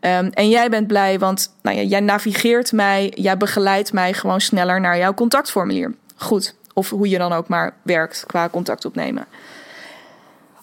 Um, 0.01 0.31
en 0.31 0.49
jij 0.49 0.69
bent 0.69 0.87
blij, 0.87 1.19
want 1.19 1.55
nou 1.63 1.77
ja, 1.77 1.83
jij 1.83 2.01
navigeert 2.01 2.73
mij, 2.73 3.13
jij 3.15 3.37
begeleidt 3.37 3.93
mij 3.93 4.13
gewoon 4.13 4.41
sneller 4.41 4.81
naar 4.81 4.99
jouw 4.99 5.15
contactformulier. 5.15 5.95
Goed, 6.17 6.55
of 6.75 6.91
hoe 6.91 7.09
je 7.09 7.19
dan 7.19 7.33
ook 7.33 7.49
maar 7.49 7.75
werkt 7.83 8.25
qua 8.27 8.49
contact 8.49 8.85
opnemen. 8.85 9.27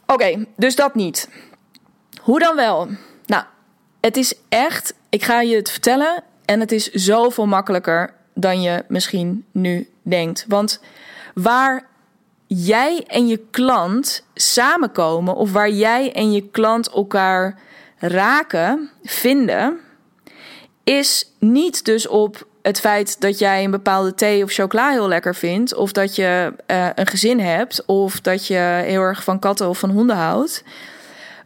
Oké, 0.05 0.45
dus 0.55 0.75
dat 0.75 0.95
niet. 0.95 1.29
Hoe 2.21 2.39
dan 2.39 2.55
wel? 2.55 2.87
Het 3.99 4.17
is 4.17 4.33
echt, 4.49 4.93
ik 5.09 5.23
ga 5.23 5.41
je 5.41 5.55
het 5.55 5.71
vertellen, 5.71 6.23
en 6.45 6.59
het 6.59 6.71
is 6.71 6.91
zoveel 6.91 7.45
makkelijker 7.45 8.13
dan 8.33 8.61
je 8.61 8.83
misschien 8.87 9.45
nu 9.51 9.89
denkt. 10.01 10.45
Want 10.47 10.81
waar 11.33 11.85
jij 12.47 13.03
en 13.07 13.27
je 13.27 13.39
klant 13.51 14.23
samenkomen, 14.33 15.35
of 15.35 15.51
waar 15.51 15.69
jij 15.69 16.13
en 16.13 16.31
je 16.31 16.49
klant 16.49 16.89
elkaar 16.89 17.59
raken, 17.97 18.89
vinden, 19.03 19.79
is 20.83 21.31
niet 21.39 21.85
dus 21.85 22.07
op 22.07 22.47
het 22.61 22.79
feit 22.79 23.21
dat 23.21 23.39
jij 23.39 23.63
een 23.63 23.71
bepaalde 23.71 24.13
thee 24.13 24.43
of 24.43 24.51
chocola 24.51 24.89
heel 24.89 25.07
lekker 25.07 25.35
vindt, 25.35 25.75
of 25.75 25.91
dat 25.91 26.15
je 26.15 26.53
uh, 26.67 26.89
een 26.95 27.07
gezin 27.07 27.39
hebt, 27.39 27.85
of 27.85 28.21
dat 28.21 28.47
je 28.47 28.81
heel 28.83 29.01
erg 29.01 29.23
van 29.23 29.39
katten 29.39 29.69
of 29.69 29.79
van 29.79 29.89
honden 29.89 30.15
houdt. 30.15 30.63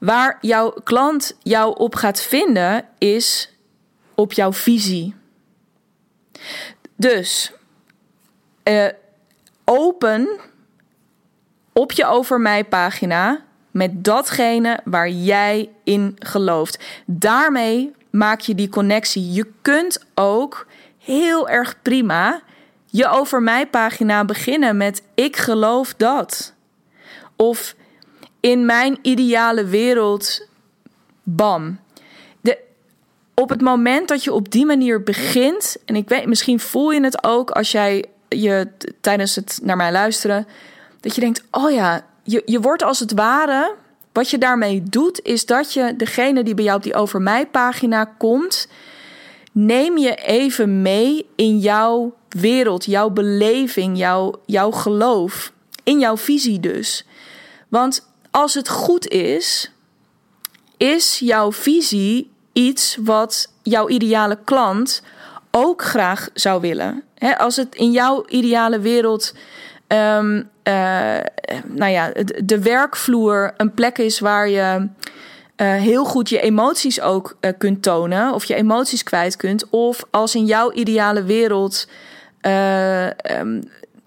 Waar 0.01 0.38
jouw 0.41 0.70
klant 0.84 1.38
jou 1.39 1.77
op 1.77 1.96
gaat 1.96 2.22
vinden, 2.22 2.86
is 2.98 3.53
op 4.15 4.34
jouw 4.34 4.53
visie. 4.53 5.15
Dus 6.96 7.51
uh, 8.63 8.88
open 9.65 10.39
op 11.74 11.91
je 11.91 12.05
over 12.05 12.41
mij 12.41 12.63
pagina 12.63 13.43
met 13.72 14.03
datgene 14.03 14.79
waar 14.84 15.10
jij 15.10 15.70
in 15.84 16.15
gelooft. 16.20 16.84
Daarmee 17.05 17.91
maak 18.10 18.39
je 18.39 18.55
die 18.55 18.70
connectie. 18.70 19.31
Je 19.31 19.51
kunt 19.62 20.05
ook 20.15 20.67
heel 20.98 21.50
erg 21.50 21.81
prima 21.81 22.41
je 22.86 23.08
over 23.08 23.41
mij 23.41 23.67
pagina 23.67 24.25
beginnen 24.25 24.77
met 24.77 25.03
ik 25.13 25.38
geloof 25.38 25.93
dat. 25.93 26.53
Of 27.36 27.75
in 28.41 28.65
mijn 28.65 28.98
ideale 29.01 29.65
wereld, 29.65 30.48
bam. 31.24 31.79
De, 32.41 32.57
op 33.33 33.50
het 33.50 33.62
moment 33.62 34.07
dat 34.07 34.24
je 34.24 34.33
op 34.33 34.51
die 34.51 34.65
manier 34.65 35.03
begint, 35.03 35.77
en 35.86 35.95
ik 35.95 36.10
weet, 36.10 36.25
misschien 36.25 36.60
voel 36.60 36.91
je 36.91 37.03
het 37.03 37.24
ook 37.24 37.51
als 37.51 37.71
jij 37.71 38.05
je 38.29 38.67
tijdens 39.01 39.36
het 39.36 39.60
naar 39.63 39.77
mij 39.77 39.91
luisteren, 39.91 40.48
dat 41.00 41.15
je 41.15 41.21
denkt: 41.21 41.43
oh 41.51 41.71
ja, 41.71 42.05
je, 42.24 42.41
je 42.45 42.60
wordt 42.60 42.83
als 42.83 43.00
het 43.00 43.12
ware. 43.12 43.75
Wat 44.12 44.29
je 44.29 44.38
daarmee 44.38 44.83
doet, 44.83 45.21
is 45.21 45.45
dat 45.45 45.74
je 45.74 45.95
degene 45.95 46.43
die 46.43 46.53
bij 46.53 46.63
jou 46.63 46.77
op 46.77 46.83
die 46.83 46.93
over 46.93 47.21
mij 47.21 47.48
pagina 47.48 48.05
komt, 48.17 48.67
neem 49.51 49.98
je 49.98 50.15
even 50.15 50.81
mee 50.81 51.25
in 51.36 51.57
jouw 51.57 52.13
wereld, 52.29 52.86
jouw 52.86 53.10
beleving, 53.10 53.98
jouw, 53.98 54.41
jouw 54.45 54.71
geloof, 54.71 55.51
in 55.83 56.00
jouw 56.00 56.17
visie 56.17 56.60
dus. 56.60 57.05
Want 57.67 58.11
als 58.31 58.53
het 58.53 58.69
goed 58.69 59.07
is, 59.07 59.71
is 60.77 61.19
jouw 61.19 61.51
visie 61.51 62.31
iets 62.53 62.97
wat 63.01 63.53
jouw 63.63 63.89
ideale 63.89 64.38
klant 64.43 65.01
ook 65.51 65.83
graag 65.83 66.29
zou 66.33 66.61
willen. 66.61 67.03
als 67.38 67.55
het 67.55 67.75
in 67.75 67.91
jouw 67.91 68.25
ideale 68.27 68.79
wereld, 68.79 69.33
um, 69.88 70.50
uh, 70.63 71.17
nou 71.65 71.91
ja, 71.91 72.11
de 72.43 72.59
werkvloer 72.61 73.53
een 73.57 73.73
plek 73.73 73.97
is 73.97 74.19
waar 74.19 74.50
je 74.50 74.88
uh, 75.61 75.73
heel 75.73 76.05
goed 76.05 76.29
je 76.29 76.41
emoties 76.41 77.01
ook 77.01 77.38
uh, 77.41 77.51
kunt 77.57 77.83
tonen, 77.83 78.33
of 78.33 78.43
je 78.43 78.55
emoties 78.55 79.03
kwijt 79.03 79.35
kunt, 79.35 79.69
of 79.69 80.03
als 80.09 80.35
in 80.35 80.45
jouw 80.45 80.71
ideale 80.71 81.23
wereld, 81.23 81.88
um, 83.39 83.63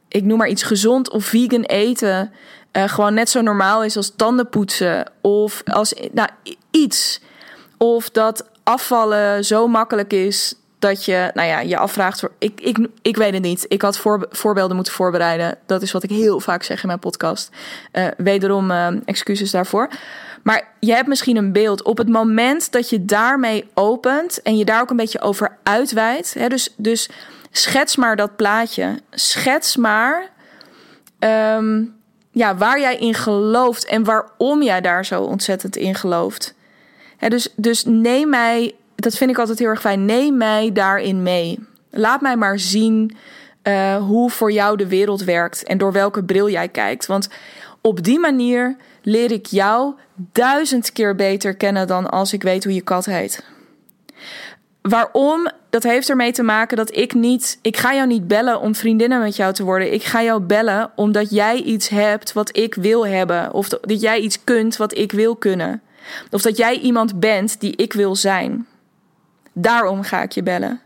ik 0.08 0.24
noem 0.24 0.38
maar 0.38 0.48
iets 0.48 0.62
gezond 0.62 1.10
of 1.10 1.24
vegan 1.24 1.62
eten, 1.62 2.32
gewoon 2.74 3.14
net 3.14 3.30
zo 3.30 3.40
normaal 3.40 3.84
is 3.84 3.96
als 3.96 4.12
tandenpoetsen, 4.16 5.10
of 5.20 5.62
als 5.64 5.94
nou, 6.12 6.28
iets. 6.70 7.20
Of 7.78 8.10
dat 8.10 8.48
afvallen 8.62 9.44
zo 9.44 9.66
makkelijk 9.66 10.12
is 10.12 10.54
dat 10.78 11.04
je, 11.04 11.30
nou 11.34 11.48
ja, 11.48 11.60
je 11.60 11.76
afvraagt. 11.76 12.22
Ik, 12.38 12.60
ik, 12.60 12.88
ik 13.02 13.16
weet 13.16 13.32
het 13.32 13.42
niet. 13.42 13.64
Ik 13.68 13.82
had 13.82 13.98
voor, 13.98 14.26
voorbeelden 14.30 14.76
moeten 14.76 14.92
voorbereiden. 14.92 15.58
Dat 15.66 15.82
is 15.82 15.92
wat 15.92 16.02
ik 16.02 16.10
heel 16.10 16.40
vaak 16.40 16.62
zeg 16.62 16.80
in 16.80 16.86
mijn 16.86 16.98
podcast. 16.98 17.50
Uh, 17.92 18.06
wederom 18.16 18.70
uh, 18.70 18.88
excuses 19.04 19.50
daarvoor. 19.50 19.88
Maar 20.42 20.68
je 20.80 20.92
hebt 20.92 21.08
misschien 21.08 21.36
een 21.36 21.52
beeld. 21.52 21.82
Op 21.82 21.98
het 21.98 22.08
moment 22.08 22.72
dat 22.72 22.90
je 22.90 23.04
daarmee 23.04 23.68
opent 23.74 24.42
en 24.42 24.56
je 24.56 24.64
daar 24.64 24.80
ook 24.80 24.90
een 24.90 24.96
beetje 24.96 25.20
over 25.20 25.56
uitweidt. 25.62 26.34
Hè, 26.34 26.48
dus, 26.48 26.74
dus 26.76 27.08
schets 27.50 27.96
maar 27.96 28.16
dat 28.16 28.36
plaatje. 28.36 28.98
Schets 29.10 29.76
maar 29.76 30.30
um, 31.18 31.94
ja, 32.34 32.56
waar 32.56 32.80
jij 32.80 32.96
in 32.96 33.14
gelooft 33.14 33.86
en 33.86 34.04
waarom 34.04 34.62
jij 34.62 34.80
daar 34.80 35.04
zo 35.04 35.22
ontzettend 35.22 35.76
in 35.76 35.94
gelooft. 35.94 36.54
Dus, 37.18 37.52
dus 37.56 37.84
neem 37.84 38.28
mij 38.28 38.74
dat 38.94 39.16
vind 39.16 39.30
ik 39.30 39.38
altijd 39.38 39.58
heel 39.58 39.68
erg 39.68 39.80
fijn. 39.80 40.04
Neem 40.04 40.36
mij 40.36 40.72
daarin 40.72 41.22
mee. 41.22 41.58
Laat 41.90 42.20
mij 42.20 42.36
maar 42.36 42.58
zien 42.58 43.16
uh, 43.62 43.96
hoe 43.96 44.30
voor 44.30 44.52
jou 44.52 44.76
de 44.76 44.88
wereld 44.88 45.24
werkt 45.24 45.64
en 45.64 45.78
door 45.78 45.92
welke 45.92 46.24
bril 46.24 46.50
jij 46.50 46.68
kijkt. 46.68 47.06
Want 47.06 47.28
op 47.80 48.02
die 48.02 48.18
manier 48.18 48.76
leer 49.02 49.32
ik 49.32 49.46
jou 49.46 49.94
duizend 50.16 50.92
keer 50.92 51.14
beter 51.14 51.54
kennen 51.54 51.86
dan 51.86 52.10
als 52.10 52.32
ik 52.32 52.42
weet 52.42 52.64
hoe 52.64 52.74
je 52.74 52.80
kat 52.80 53.04
heet. 53.04 53.44
Waarom? 54.88 55.48
Dat 55.70 55.82
heeft 55.82 56.08
ermee 56.08 56.32
te 56.32 56.42
maken 56.42 56.76
dat 56.76 56.96
ik 56.96 57.14
niet. 57.14 57.58
Ik 57.62 57.76
ga 57.76 57.94
jou 57.94 58.06
niet 58.06 58.28
bellen 58.28 58.60
om 58.60 58.74
vriendinnen 58.74 59.20
met 59.20 59.36
jou 59.36 59.52
te 59.52 59.64
worden. 59.64 59.92
Ik 59.92 60.04
ga 60.04 60.22
jou 60.22 60.40
bellen 60.40 60.90
omdat 60.94 61.30
jij 61.30 61.56
iets 61.56 61.88
hebt 61.88 62.32
wat 62.32 62.56
ik 62.56 62.74
wil 62.74 63.06
hebben. 63.06 63.52
Of 63.52 63.68
dat 63.68 64.00
jij 64.00 64.20
iets 64.20 64.44
kunt 64.44 64.76
wat 64.76 64.96
ik 64.96 65.12
wil 65.12 65.36
kunnen. 65.36 65.82
Of 66.30 66.42
dat 66.42 66.56
jij 66.56 66.78
iemand 66.78 67.20
bent 67.20 67.60
die 67.60 67.76
ik 67.76 67.92
wil 67.92 68.16
zijn. 68.16 68.66
Daarom 69.52 70.02
ga 70.02 70.22
ik 70.22 70.32
je 70.32 70.42
bellen. 70.42 70.80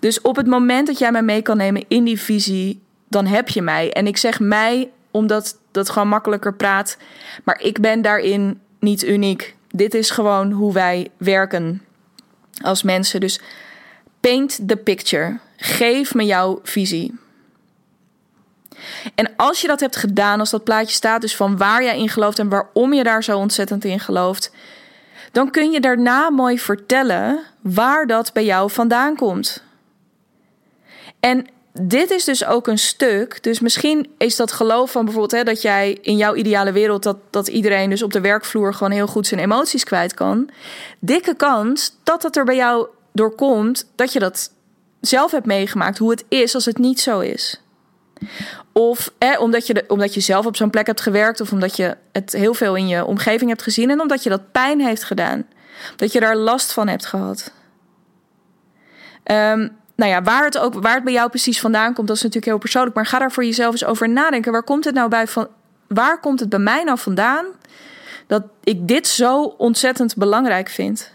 Dus 0.00 0.20
op 0.20 0.36
het 0.36 0.46
moment 0.46 0.86
dat 0.86 0.98
jij 0.98 1.12
mij 1.12 1.22
mee 1.22 1.42
kan 1.42 1.56
nemen 1.56 1.84
in 1.88 2.04
die 2.04 2.20
visie, 2.20 2.82
dan 3.08 3.26
heb 3.26 3.48
je 3.48 3.62
mij. 3.62 3.92
En 3.92 4.06
ik 4.06 4.16
zeg 4.16 4.40
mij 4.40 4.90
omdat 5.10 5.58
dat 5.70 5.90
gewoon 5.90 6.08
makkelijker 6.08 6.54
praat. 6.54 6.96
Maar 7.44 7.60
ik 7.60 7.80
ben 7.80 8.02
daarin 8.02 8.60
niet 8.80 9.04
uniek. 9.04 9.56
Dit 9.68 9.94
is 9.94 10.10
gewoon 10.10 10.50
hoe 10.50 10.72
wij 10.72 11.08
werken 11.16 11.82
als 12.62 12.82
mensen. 12.82 13.20
Dus 13.20 13.40
paint 14.20 14.68
the 14.68 14.76
picture. 14.76 15.38
Geef 15.56 16.14
me 16.14 16.24
jouw 16.24 16.60
visie. 16.62 17.18
En 19.14 19.36
als 19.36 19.60
je 19.60 19.66
dat 19.66 19.80
hebt 19.80 19.96
gedaan, 19.96 20.40
als 20.40 20.50
dat 20.50 20.64
plaatje 20.64 20.94
staat, 20.94 21.20
dus 21.20 21.36
van 21.36 21.56
waar 21.56 21.82
jij 21.82 21.98
in 21.98 22.08
gelooft 22.08 22.38
en 22.38 22.48
waarom 22.48 22.92
je 22.92 23.02
daar 23.02 23.24
zo 23.24 23.38
ontzettend 23.38 23.84
in 23.84 24.00
gelooft, 24.00 24.52
dan 25.32 25.50
kun 25.50 25.70
je 25.70 25.80
daarna 25.80 26.30
mooi 26.30 26.58
vertellen 26.58 27.42
waar 27.60 28.06
dat 28.06 28.32
bij 28.32 28.44
jou 28.44 28.70
vandaan 28.70 29.16
komt. 29.16 29.62
En 31.20 31.46
dit 31.72 32.10
is 32.10 32.24
dus 32.24 32.44
ook 32.44 32.66
een 32.66 32.78
stuk. 32.78 33.42
Dus 33.42 33.60
misschien 33.60 34.10
is 34.18 34.36
dat 34.36 34.52
geloof 34.52 34.90
van 34.90 35.04
bijvoorbeeld 35.04 35.40
hè, 35.40 35.44
dat 35.44 35.62
jij 35.62 35.98
in 36.02 36.16
jouw 36.16 36.34
ideale 36.34 36.72
wereld 36.72 37.02
dat, 37.02 37.16
dat 37.30 37.48
iedereen 37.48 37.90
dus 37.90 38.02
op 38.02 38.12
de 38.12 38.20
werkvloer 38.20 38.74
gewoon 38.74 38.92
heel 38.92 39.06
goed 39.06 39.26
zijn 39.26 39.40
emoties 39.40 39.84
kwijt 39.84 40.14
kan. 40.14 40.50
Dikke 40.98 41.34
kans 41.34 41.96
dat 42.02 42.22
dat 42.22 42.36
er 42.36 42.44
bij 42.44 42.56
jou 42.56 42.86
doorkomt 43.12 43.90
dat 43.94 44.12
je 44.12 44.18
dat 44.18 44.52
zelf 45.00 45.30
hebt 45.30 45.46
meegemaakt, 45.46 45.98
hoe 45.98 46.10
het 46.10 46.24
is 46.28 46.54
als 46.54 46.64
het 46.64 46.78
niet 46.78 47.00
zo 47.00 47.20
is. 47.20 47.60
Of 48.72 49.12
omdat, 49.38 49.66
je 49.66 49.84
omdat 49.88 50.14
je 50.14 50.20
zelf 50.20 50.46
op 50.46 50.56
zo'n 50.56 50.70
plek 50.70 50.86
hebt 50.86 51.00
gewerkt, 51.00 51.40
of 51.40 51.52
omdat 51.52 51.76
je 51.76 51.96
het 52.12 52.32
heel 52.32 52.54
veel 52.54 52.76
in 52.76 52.88
je 52.88 53.04
omgeving 53.04 53.50
hebt 53.50 53.62
gezien 53.62 53.90
en 53.90 54.00
omdat 54.00 54.22
je 54.22 54.30
dat 54.30 54.52
pijn 54.52 54.80
heeft 54.80 55.04
gedaan. 55.04 55.46
Dat 55.96 56.12
je 56.12 56.20
daar 56.20 56.36
last 56.36 56.72
van 56.72 56.88
hebt 56.88 57.06
gehad. 57.06 57.52
Um, 59.24 59.78
nou 60.00 60.12
ja, 60.12 60.22
waar 60.22 60.44
het, 60.44 60.58
ook, 60.58 60.74
waar 60.74 60.94
het 60.94 61.04
bij 61.04 61.12
jou 61.12 61.28
precies 61.28 61.60
vandaan 61.60 61.94
komt, 61.94 62.06
dat 62.06 62.16
is 62.16 62.22
natuurlijk 62.22 62.52
heel 62.52 62.60
persoonlijk. 62.60 62.94
Maar 62.94 63.06
ga 63.06 63.18
daar 63.18 63.32
voor 63.32 63.44
jezelf 63.44 63.72
eens 63.72 63.84
over 63.84 64.08
nadenken. 64.08 64.52
Waar 64.52 64.62
komt 64.62 64.84
het 64.84 64.94
nou 64.94 65.08
bij 65.08 65.26
van. 65.26 65.48
Waar 65.86 66.20
komt 66.20 66.40
het 66.40 66.48
bij 66.48 66.58
mij 66.58 66.84
nou 66.84 66.98
vandaan 66.98 67.46
dat 68.26 68.42
ik 68.64 68.88
dit 68.88 69.06
zo 69.06 69.42
ontzettend 69.42 70.16
belangrijk 70.16 70.68
vind? 70.68 71.12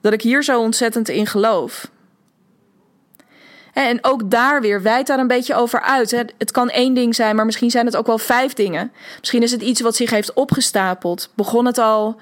Dat 0.00 0.12
ik 0.12 0.22
hier 0.22 0.44
zo 0.44 0.60
ontzettend 0.60 1.08
in 1.08 1.26
geloof. 1.26 1.90
En 3.72 3.98
ook 4.04 4.30
daar 4.30 4.60
weer, 4.60 4.82
wijd 4.82 5.06
daar 5.06 5.18
een 5.18 5.26
beetje 5.26 5.54
over 5.54 5.80
uit. 5.80 6.10
Het 6.38 6.50
kan 6.50 6.70
één 6.70 6.94
ding 6.94 7.14
zijn, 7.14 7.36
maar 7.36 7.44
misschien 7.44 7.70
zijn 7.70 7.86
het 7.86 7.96
ook 7.96 8.06
wel 8.06 8.18
vijf 8.18 8.52
dingen. 8.52 8.92
Misschien 9.18 9.42
is 9.42 9.50
het 9.50 9.62
iets 9.62 9.80
wat 9.80 9.96
zich 9.96 10.10
heeft 10.10 10.32
opgestapeld. 10.32 11.30
Begon 11.34 11.66
het 11.66 11.78
al 11.78 12.20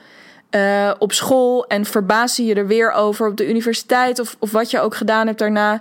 uh, 0.51 0.93
op 0.99 1.13
school 1.13 1.67
en 1.67 1.85
verbaasde 1.85 2.45
je 2.45 2.55
er 2.55 2.67
weer 2.67 2.93
over 2.93 3.29
op 3.29 3.37
de 3.37 3.49
universiteit 3.49 4.19
of, 4.19 4.37
of 4.39 4.51
wat 4.51 4.71
je 4.71 4.81
ook 4.81 4.95
gedaan 4.95 5.27
hebt 5.27 5.39
daarna. 5.39 5.81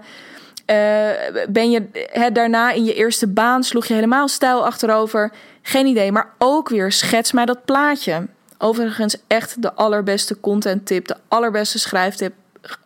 ben 1.49 1.71
je 1.71 1.89
daarna 2.33 2.71
in 2.71 2.83
je 2.83 2.93
eerste 2.93 3.27
baan, 3.27 3.63
sloeg 3.63 3.85
je 3.85 3.93
helemaal 3.93 4.27
stijl 4.27 4.65
achterover? 4.65 5.31
Geen 5.61 5.85
idee, 5.85 6.11
maar 6.11 6.33
ook 6.37 6.69
weer 6.69 6.91
schets 6.91 7.31
mij 7.31 7.45
dat 7.45 7.65
plaatje. 7.65 8.27
Overigens 8.57 9.17
echt 9.27 9.61
de 9.61 9.73
allerbeste 9.73 10.39
content 10.39 10.85
tip, 10.85 11.07
de 11.07 11.17
allerbeste 11.27 11.79
schrijftip 11.79 12.33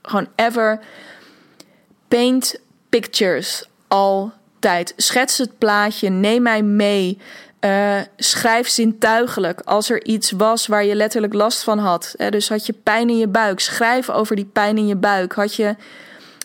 gewoon 0.02 0.28
ever. 0.36 0.80
Paint 2.08 2.60
pictures 2.90 3.70
altijd. 3.88 4.94
Schets 4.98 5.38
het 5.38 5.58
plaatje, 5.58 6.10
neem 6.10 6.42
mij 6.42 6.62
mee. 6.62 7.18
Uh, 7.66 8.00
schrijf 8.18 8.68
zintuigelijk 8.68 9.62
als 9.66 9.90
er 9.90 10.06
iets 10.06 10.32
was 10.32 10.68
waar 10.68 10.86
je 10.86 10.96
letterlijk 10.96 11.34
last 11.34 11.64
van 11.64 11.78
had. 11.78 12.16
dus 12.30 12.50
had 12.50 12.66
je 12.66 12.74
pijn 12.74 13.10
in 13.10 13.18
je 13.18 13.28
buik, 13.28 13.60
schrijf 13.60 14.10
over 14.10 14.36
die 14.36 14.50
pijn 14.54 14.78
in 14.78 14.88
je 14.88 14.96
buik. 14.96 15.34
Had 15.34 15.56
je, 15.56 15.76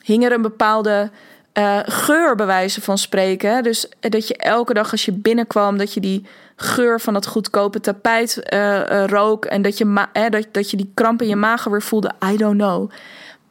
hing 0.04 0.24
er 0.24 0.32
een 0.32 0.42
bepaalde 0.42 1.10
uh, 1.58 1.78
geur, 1.84 2.34
bij 2.34 2.68
van 2.70 2.98
spreken. 2.98 3.62
Dus 3.62 3.88
dat 4.00 4.28
je 4.28 4.36
elke 4.36 4.74
dag 4.74 4.90
als 4.90 5.04
je 5.04 5.12
binnenkwam, 5.12 5.78
dat 5.78 5.94
je 5.94 6.00
die 6.00 6.26
geur 6.56 7.00
van 7.00 7.12
dat 7.12 7.26
goedkope 7.26 7.80
tapijt 7.80 8.52
uh, 8.52 9.04
rook. 9.06 9.44
En 9.44 9.62
dat 9.62 9.78
je, 9.78 10.06
dat 10.50 10.70
je 10.70 10.76
die 10.76 10.90
kramp 10.94 11.22
in 11.22 11.28
je 11.28 11.36
maag 11.36 11.64
weer 11.64 11.82
voelde. 11.82 12.12
I 12.32 12.36
don't 12.36 12.58
know. 12.58 12.90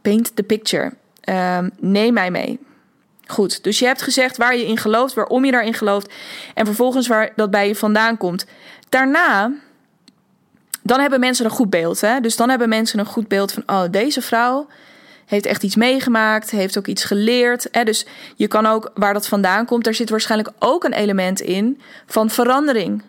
Paint 0.01 0.35
the 0.35 0.43
picture. 0.43 0.93
Ehm, 1.21 1.69
neem 1.79 2.13
mij 2.13 2.31
mee. 2.31 2.59
Goed, 3.27 3.63
dus 3.63 3.79
je 3.79 3.85
hebt 3.85 4.01
gezegd 4.01 4.37
waar 4.37 4.55
je 4.55 4.65
in 4.65 4.77
gelooft, 4.77 5.13
waarom 5.13 5.45
je 5.45 5.51
daarin 5.51 5.73
gelooft. 5.73 6.13
En 6.53 6.65
vervolgens 6.65 7.07
waar 7.07 7.31
dat 7.35 7.51
bij 7.51 7.67
je 7.67 7.75
vandaan 7.75 8.17
komt. 8.17 8.45
Daarna, 8.89 9.51
dan 10.81 10.99
hebben 10.99 11.19
mensen 11.19 11.45
een 11.45 11.51
goed 11.51 11.69
beeld. 11.69 12.01
Hè? 12.01 12.19
Dus 12.19 12.35
dan 12.35 12.49
hebben 12.49 12.69
mensen 12.69 12.99
een 12.99 13.05
goed 13.05 13.27
beeld 13.27 13.51
van, 13.51 13.63
oh, 13.65 13.83
deze 13.91 14.21
vrouw 14.21 14.67
heeft 15.25 15.45
echt 15.45 15.63
iets 15.63 15.75
meegemaakt, 15.75 16.49
heeft 16.49 16.77
ook 16.77 16.87
iets 16.87 17.03
geleerd. 17.03 17.67
Hè? 17.71 17.83
Dus 17.83 18.05
je 18.35 18.47
kan 18.47 18.65
ook, 18.65 18.91
waar 18.93 19.13
dat 19.13 19.27
vandaan 19.27 19.65
komt, 19.65 19.83
daar 19.83 19.93
zit 19.93 20.09
waarschijnlijk 20.09 20.51
ook 20.59 20.83
een 20.83 20.93
element 20.93 21.41
in 21.41 21.81
van 22.05 22.29
verandering. 22.29 23.03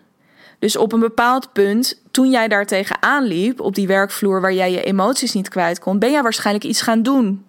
Dus 0.59 0.75
op 0.75 0.93
een 0.93 0.99
bepaald 0.99 1.53
punt, 1.53 2.01
toen 2.11 2.29
jij 2.29 2.47
daar 2.47 2.65
tegenaan 2.65 3.23
liep, 3.23 3.59
op 3.59 3.75
die 3.75 3.87
werkvloer 3.87 4.41
waar 4.41 4.53
jij 4.53 4.71
je 4.71 4.83
emoties 4.83 5.33
niet 5.33 5.49
kwijt 5.49 5.79
kon, 5.79 5.99
ben 5.99 6.11
jij 6.11 6.21
waarschijnlijk 6.21 6.65
iets 6.65 6.81
gaan 6.81 7.03
doen. 7.03 7.45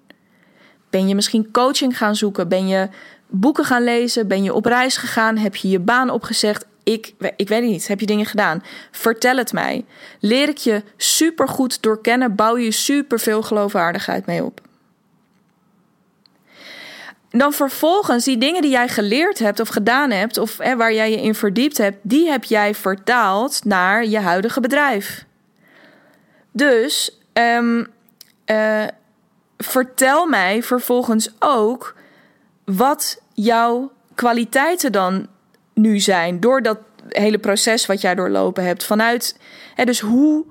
Ben 0.97 1.09
je 1.09 1.15
misschien 1.15 1.51
coaching 1.51 1.97
gaan 1.99 2.17
zoeken? 2.17 2.49
Ben 2.49 2.69
je 2.69 2.89
boeken 3.29 3.65
gaan 3.65 3.85
lezen? 3.85 4.29
Ben 4.29 4.43
je 4.43 4.55
op 4.55 4.65
reis 4.65 4.97
gegaan? 4.97 5.37
Heb 5.37 5.57
je 5.57 5.69
je 5.69 5.79
baan 5.79 6.11
opgezegd? 6.11 6.67
Ik, 6.83 7.15
ik 7.37 7.49
weet 7.49 7.63
niet. 7.63 7.89
Heb 7.89 8.01
je 8.01 8.07
dingen 8.07 8.27
gedaan? 8.27 8.63
Vertel 8.91 9.37
het 9.37 9.53
mij. 9.53 9.85
Leer 10.21 10.49
ik 10.49 10.57
je 10.57 10.83
supergoed 10.97 11.83
doorkennen, 11.83 12.35
bouw 12.35 12.57
je 12.57 12.71
superveel 12.71 13.43
geloofwaardigheid 13.43 14.27
mee 14.27 14.45
op. 14.45 14.61
Dan 17.31 17.53
vervolgens 17.53 18.25
die 18.25 18.39
dingen 18.39 18.63
die 18.63 18.71
jij 18.71 18.89
geleerd 18.89 19.39
hebt 19.39 19.61
of 19.61 19.69
gedaan 19.69 20.11
hebt, 20.11 20.39
of 20.39 20.59
hè, 20.59 20.77
waar 20.77 20.93
jij 20.93 21.11
je 21.11 21.23
in 21.23 21.35
verdiept 21.35 21.79
hebt, 21.79 21.99
die 22.03 22.29
heb 22.31 22.45
jij 22.45 22.75
vertaald 22.75 23.65
naar 23.65 24.07
je 24.07 24.19
huidige 24.19 24.61
bedrijf. 24.61 25.25
Dus 26.53 27.21
um, 27.33 27.87
vertel 29.59 30.27
mij 30.27 30.63
vervolgens 30.63 31.31
ook 31.39 31.95
wat 32.65 33.23
jouw 33.35 33.93
kwaliteiten 34.15 34.93
dan 34.93 35.27
nu 35.75 35.99
zijn 35.99 36.41
door 36.41 36.63
dat 36.63 36.79
hele 37.09 37.39
proces 37.39 37.87
wat 37.87 38.01
jij 38.01 38.15
doorlopen 38.15 38.65
hebt. 38.65 38.85
Vanuit, 38.85 39.39
hè, 39.75 39.85
dus 39.85 40.01
hoe, 40.01 40.45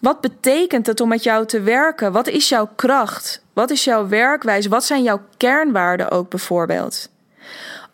wat 0.00 0.20
betekent 0.20 0.86
het 0.86 1.00
om 1.00 1.08
met 1.08 1.22
jou 1.22 1.46
te 1.46 1.60
werken? 1.60 2.12
Wat 2.12 2.28
is 2.28 2.48
jouw 2.48 2.68
kracht? 2.76 3.42
Wat 3.52 3.70
is 3.70 3.84
jouw 3.84 4.08
werkwijze? 4.08 4.68
Wat 4.68 4.84
zijn 4.84 5.02
jouw 5.02 5.20
kernwaarden 5.36 6.10
ook 6.10 6.30
bijvoorbeeld? 6.30 7.08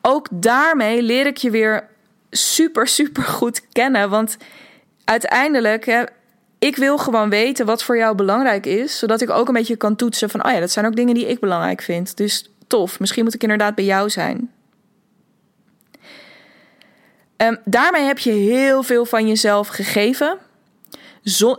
Ook 0.00 0.28
daarmee 0.30 1.02
leer 1.02 1.26
ik 1.26 1.36
je 1.36 1.50
weer 1.50 1.88
super, 2.30 2.86
super 2.86 3.22
goed 3.22 3.68
kennen. 3.68 4.10
Want 4.10 4.36
uiteindelijk, 5.04 5.86
hè, 5.86 6.02
ik 6.62 6.76
wil 6.76 6.98
gewoon 6.98 7.30
weten 7.30 7.66
wat 7.66 7.82
voor 7.82 7.96
jou 7.96 8.14
belangrijk 8.14 8.66
is, 8.66 8.98
zodat 8.98 9.20
ik 9.20 9.30
ook 9.30 9.48
een 9.48 9.54
beetje 9.54 9.76
kan 9.76 9.96
toetsen 9.96 10.30
van, 10.30 10.46
oh 10.46 10.52
ja, 10.52 10.60
dat 10.60 10.70
zijn 10.70 10.86
ook 10.86 10.96
dingen 10.96 11.14
die 11.14 11.28
ik 11.28 11.40
belangrijk 11.40 11.82
vind. 11.82 12.16
Dus 12.16 12.50
tof, 12.66 13.00
misschien 13.00 13.24
moet 13.24 13.34
ik 13.34 13.42
inderdaad 13.42 13.74
bij 13.74 13.84
jou 13.84 14.10
zijn. 14.10 14.50
Um, 17.36 17.58
daarmee 17.64 18.02
heb 18.02 18.18
je 18.18 18.30
heel 18.30 18.82
veel 18.82 19.04
van 19.04 19.28
jezelf 19.28 19.68
gegeven. 19.68 20.38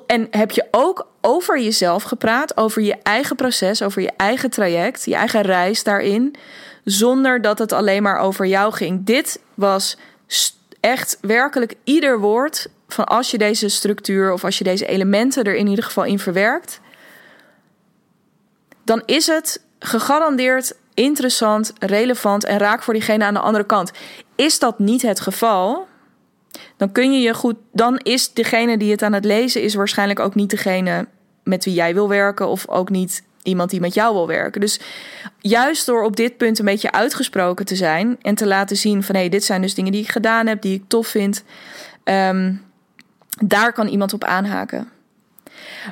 en 0.07 0.27
heb 0.31 0.51
je 0.51 0.67
ook 0.71 1.07
over 1.21 1.59
jezelf 1.59 2.03
gepraat, 2.03 2.57
over 2.57 2.81
je 2.81 2.95
eigen 3.03 3.35
proces, 3.35 3.81
over 3.81 4.01
je 4.01 4.11
eigen 4.17 4.49
traject, 4.49 5.05
je 5.05 5.15
eigen 5.15 5.41
reis 5.41 5.83
daarin, 5.83 6.35
zonder 6.83 7.41
dat 7.41 7.59
het 7.59 7.71
alleen 7.71 8.03
maar 8.03 8.19
over 8.19 8.45
jou 8.45 8.73
ging. 8.73 9.05
Dit 9.05 9.39
was 9.53 9.97
echt 10.79 11.17
werkelijk 11.21 11.73
ieder 11.83 12.19
woord 12.19 12.67
van 12.87 13.05
als 13.05 13.31
je 13.31 13.37
deze 13.37 13.69
structuur 13.69 14.33
of 14.33 14.43
als 14.43 14.57
je 14.57 14.63
deze 14.63 14.85
elementen 14.85 15.43
er 15.43 15.55
in 15.55 15.67
ieder 15.67 15.83
geval 15.83 16.03
in 16.03 16.19
verwerkt, 16.19 16.79
dan 18.83 19.03
is 19.05 19.27
het 19.27 19.63
gegarandeerd 19.79 20.75
interessant, 20.93 21.73
relevant 21.79 22.43
en 22.43 22.57
raak 22.57 22.83
voor 22.83 22.93
diegene 22.93 23.23
aan 23.23 23.33
de 23.33 23.39
andere 23.39 23.65
kant. 23.65 23.91
Is 24.35 24.59
dat 24.59 24.79
niet 24.79 25.01
het 25.01 25.19
geval, 25.19 25.87
dan 26.77 26.91
kun 26.91 27.13
je 27.13 27.19
je 27.19 27.33
goed. 27.33 27.55
Dan 27.71 27.97
is 27.97 28.33
degene 28.33 28.77
die 28.77 28.91
het 28.91 29.01
aan 29.01 29.13
het 29.13 29.25
lezen 29.25 29.61
is 29.61 29.75
waarschijnlijk 29.75 30.19
ook 30.19 30.35
niet 30.35 30.49
degene 30.49 31.07
met 31.43 31.65
wie 31.65 31.73
jij 31.73 31.93
wil 31.93 32.09
werken, 32.09 32.47
of 32.47 32.67
ook 32.67 32.89
niet 32.89 33.23
iemand 33.43 33.69
die 33.69 33.79
met 33.79 33.93
jou 33.93 34.13
wil 34.13 34.27
werken. 34.27 34.61
Dus 34.61 34.79
juist 35.39 35.85
door 35.85 36.03
op 36.03 36.15
dit 36.15 36.37
punt 36.37 36.59
een 36.59 36.65
beetje 36.65 36.91
uitgesproken 36.91 37.65
te 37.65 37.75
zijn 37.75 38.17
en 38.21 38.35
te 38.35 38.47
laten 38.47 38.77
zien 38.77 39.03
van 39.03 39.15
hé, 39.15 39.21
hey, 39.21 39.29
dit 39.29 39.43
zijn 39.43 39.61
dus 39.61 39.73
dingen 39.73 39.91
die 39.91 40.01
ik 40.01 40.11
gedaan 40.11 40.47
heb, 40.47 40.61
die 40.61 40.73
ik 40.73 40.83
tof 40.87 41.07
vind. 41.07 41.43
Um, 42.03 42.61
daar 43.41 43.73
kan 43.73 43.87
iemand 43.87 44.13
op 44.13 44.23
aanhaken. 44.23 44.89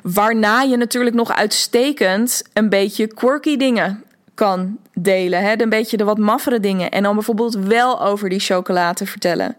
Waarna 0.04 0.62
je 0.62 0.77
natuurlijk 0.77 1.15
nog 1.15 1.36
uitstekend 1.36 2.43
een 2.54 2.69
beetje 2.69 3.08
quirky 3.08 3.58
dingen 3.58 4.04
kan 4.34 4.77
delen. 4.93 5.41
Hè? 5.41 5.62
Een 5.62 5.69
beetje 5.69 5.97
de 5.97 6.04
wat 6.04 6.17
maffere 6.17 6.60
dingen. 6.60 6.91
En 6.91 7.04
dan 7.04 7.13
bijvoorbeeld 7.13 7.56
wel 7.56 8.01
over 8.01 8.30
die 8.30 8.39
chocolade 8.39 9.06
vertellen. 9.06 9.58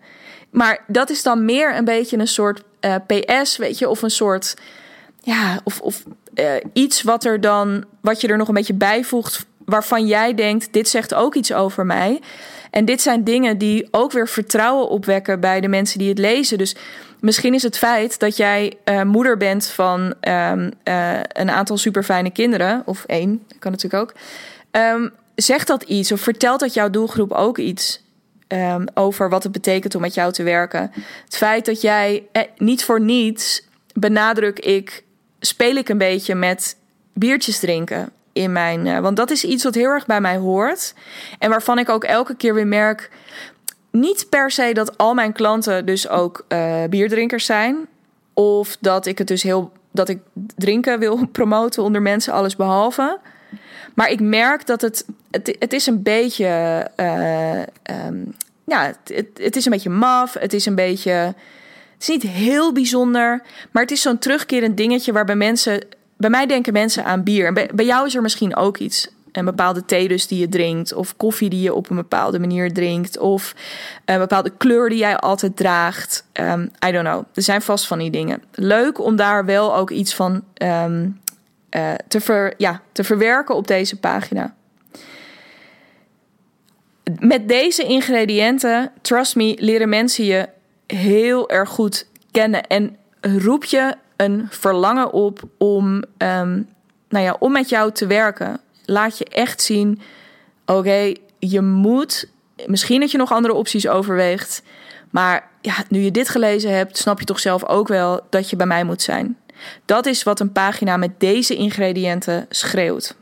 Maar 0.51 0.85
dat 0.87 1.11
is 1.11 1.23
dan 1.23 1.45
meer 1.45 1.77
een 1.77 1.85
beetje 1.85 2.19
een 2.19 2.29
soort 2.29 2.63
eh, 2.81 2.95
PS, 3.07 3.57
weet 3.57 3.79
je, 3.79 3.89
of 3.89 4.03
een 4.03 4.11
soort. 4.11 4.57
Ja, 5.21 5.61
of, 5.65 5.81
of 5.81 6.03
uh, 6.35 6.53
iets 6.73 7.03
wat 7.03 7.25
er 7.25 7.41
dan. 7.41 7.85
wat 8.01 8.21
je 8.21 8.29
er 8.29 8.37
nog 8.37 8.49
een 8.49 8.55
beetje 8.55 8.75
bijvoegt. 8.75 9.47
waarvan 9.65 10.07
jij 10.07 10.35
denkt: 10.35 10.73
dit 10.73 10.89
zegt 10.89 11.15
ook 11.15 11.35
iets 11.35 11.53
over 11.53 11.87
mij. 11.87 12.21
En 12.71 12.85
dit 12.85 13.03
zijn 13.03 13.25
dingen 13.25 13.59
die 13.59 13.89
ook 13.91 14.13
weer 14.13 14.29
vertrouwen 14.29 14.89
opwekken 14.89 15.41
bij 15.41 15.61
de 15.61 15.69
mensen 15.69 15.99
die 15.99 16.09
het 16.09 16.19
lezen. 16.19 16.59
Dus 16.59 16.77
Misschien 17.23 17.55
is 17.55 17.63
het 17.63 17.79
feit 17.79 18.19
dat 18.19 18.37
jij 18.37 18.73
uh, 18.85 19.03
moeder 19.03 19.37
bent 19.37 19.67
van 19.67 20.15
um, 20.21 20.71
uh, 20.85 21.21
een 21.29 21.51
aantal 21.51 21.77
super 21.77 22.03
fijne 22.03 22.31
kinderen, 22.31 22.83
of 22.85 23.05
één, 23.07 23.47
kan 23.59 23.71
natuurlijk 23.71 24.03
ook. 24.03 24.15
Um, 24.71 25.13
zegt 25.35 25.67
dat 25.67 25.83
iets 25.83 26.13
of 26.13 26.21
vertelt 26.21 26.61
dat 26.61 26.75
jouw 26.75 26.91
doelgroep 26.91 27.33
ook 27.33 27.59
iets 27.59 28.03
um, 28.49 28.85
over 28.95 29.29
wat 29.29 29.43
het 29.43 29.53
betekent 29.53 29.95
om 29.95 30.01
met 30.01 30.15
jou 30.15 30.33
te 30.33 30.43
werken? 30.43 30.93
Het 31.25 31.37
feit 31.37 31.65
dat 31.65 31.81
jij 31.81 32.27
eh, 32.33 32.43
niet 32.57 32.85
voor 32.85 33.01
niets 33.01 33.67
benadruk 33.95 34.59
ik, 34.59 35.05
speel 35.41 35.77
ik 35.77 35.89
een 35.89 35.99
beetje 35.99 36.35
met 36.35 36.77
biertjes 37.13 37.59
drinken 37.59 38.11
in 38.33 38.53
mijn. 38.53 39.03
Want 39.03 39.17
dat 39.17 39.31
is 39.31 39.45
iets 39.45 39.65
wat 39.65 39.75
heel 39.75 39.91
erg 39.91 40.07
bij 40.07 40.21
mij 40.21 40.37
hoort. 40.37 40.95
En 41.39 41.51
waarvan 41.51 41.79
ik 41.79 41.89
ook 41.89 42.05
elke 42.05 42.37
keer 42.37 42.55
weer 42.55 42.67
merk 42.67 43.11
niet 43.93 44.27
per 44.29 44.51
se 44.51 44.73
dat 44.73 44.99
al 44.99 45.15
mijn 45.15 45.33
klanten 45.33 45.87
dus 45.87 46.09
ook 46.09 46.45
uh, 46.49 46.85
bierdrinkers 46.91 47.45
zijn. 47.45 47.87
Of 48.35 48.77
dat 48.81 49.07
ik 49.07 49.19
het 49.19 49.27
dus 49.27 49.43
heel. 49.43 49.73
dat 49.91 50.09
ik 50.09 50.19
drinken 50.57 50.99
wil 50.99 51.27
promoten 51.33 51.83
onder 51.83 52.03
mensen, 52.03 52.33
alles 52.33 52.57
behalve. 52.57 53.19
Maar 53.95 54.11
ik 54.11 54.21
merk 54.21 54.67
dat 54.67 54.81
het. 54.81 55.07
Het, 55.31 55.57
het 55.59 55.73
is 55.73 55.87
een 55.87 56.03
beetje. 56.03 56.47
Uh, 56.97 58.07
um, 58.07 58.35
ja, 58.65 58.95
het, 59.05 59.31
het 59.35 59.57
is 59.57 59.65
een 59.65 59.73
beetje 59.73 59.91
maf. 59.91 60.35
Het 60.35 60.53
is 60.53 60.67
een 60.67 60.75
beetje. 60.75 61.11
Het 61.11 61.35
is 61.99 62.09
niet 62.09 62.23
heel 62.23 62.73
bijzonder. 62.73 63.43
Maar 63.71 63.83
het 63.83 63.93
is 63.93 64.03
zo'n 64.03 64.19
terugkerend 64.19 64.77
dingetje 64.77 65.13
waarbij 65.13 65.37
mensen. 65.37 65.85
Bij 66.17 66.31
mij 66.31 66.47
denken 66.47 66.73
mensen 66.73 67.05
aan 67.05 67.23
bier. 67.23 67.47
En 67.47 67.69
bij 67.75 67.85
jou 67.85 68.07
is 68.07 68.15
er 68.15 68.23
misschien 68.23 68.57
ook 68.57 68.79
iets 68.79 69.09
een 69.33 69.45
bepaalde 69.45 69.85
thee 69.85 70.09
dus 70.09 70.27
die 70.27 70.39
je 70.39 70.49
drinkt, 70.49 70.95
of 70.95 71.17
koffie 71.17 71.51
die 71.51 71.61
je 71.61 71.75
op 71.75 71.91
een 71.91 71.97
bepaalde 71.97 72.39
manier 72.39 72.73
drinkt, 72.73 73.19
of 73.19 73.55
een 74.05 74.19
bepaalde 74.19 74.53
kleur 74.57 74.89
die 74.89 74.99
jij 74.99 75.17
altijd 75.17 75.57
draagt. 75.57 76.27
Um, 76.33 76.71
I 76.87 76.93
don't 76.93 77.07
know. 77.07 77.25
Er 77.35 77.43
zijn 77.43 77.63
vast 77.63 77.87
van 77.87 77.99
die 77.99 78.11
dingen. 78.11 78.43
Leuk 78.53 78.99
om 78.99 79.17
daar 79.17 79.45
wel 79.45 79.77
ook 79.77 79.91
iets 79.91 80.15
van 80.15 80.45
um, 80.55 81.21
uh, 81.77 81.93
te, 82.09 82.21
ver, 82.21 82.55
ja, 82.57 82.81
te 82.93 83.05
verwerken 83.05 83.55
op 83.55 83.67
deze 83.67 83.99
pagina. 83.99 84.55
Met 87.19 87.49
deze 87.49 87.85
ingrediënten, 87.85 88.93
trust 89.01 89.37
me, 89.37 89.57
leren 89.61 89.89
mensen 89.89 90.25
je 90.25 90.49
heel 90.87 91.51
erg 91.51 91.69
goed 91.69 92.07
kennen 92.31 92.67
en 92.67 92.97
roep 93.21 93.65
je 93.65 93.95
een 94.17 94.47
verlangen 94.51 95.13
op 95.13 95.43
om, 95.59 95.95
um, 96.19 96.69
nou 97.09 97.25
ja, 97.25 97.37
om 97.39 97.53
met 97.53 97.69
jou 97.69 97.93
te 97.93 98.07
werken 98.07 98.61
laat 98.93 99.19
je 99.19 99.25
echt 99.25 99.63
zien: 99.63 100.01
Oké, 100.67 101.13
je 101.39 101.61
moet, 101.61 102.29
misschien 102.67 103.01
dat 103.01 103.11
je 103.11 103.19
nog 103.19 103.33
andere 103.33 103.55
opties 103.55 103.89
overweegt. 103.89 104.63
Maar 105.11 105.51
ja, 105.61 105.75
nu 105.89 106.01
je 106.01 106.11
dit 106.11 106.29
gelezen 106.29 106.75
hebt, 106.75 106.97
snap 106.97 107.19
je 107.19 107.25
toch 107.25 107.41
zelf 107.41 107.65
ook 107.65 107.89
wel 107.89 108.21
dat 108.31 108.51
je 108.51 108.57
bij 108.57 108.67
mij 108.67 108.85
moet 108.85 109.03
zijn. 109.03 109.39
Dat 109.85 110.07
is 110.07 110.23
wat 110.23 110.41
een 110.41 110.53
pagina 110.53 110.97
met 110.97 111.21
deze 111.21 111.55
ingrediënten 111.55 112.47
schreeuwt. 112.49 113.17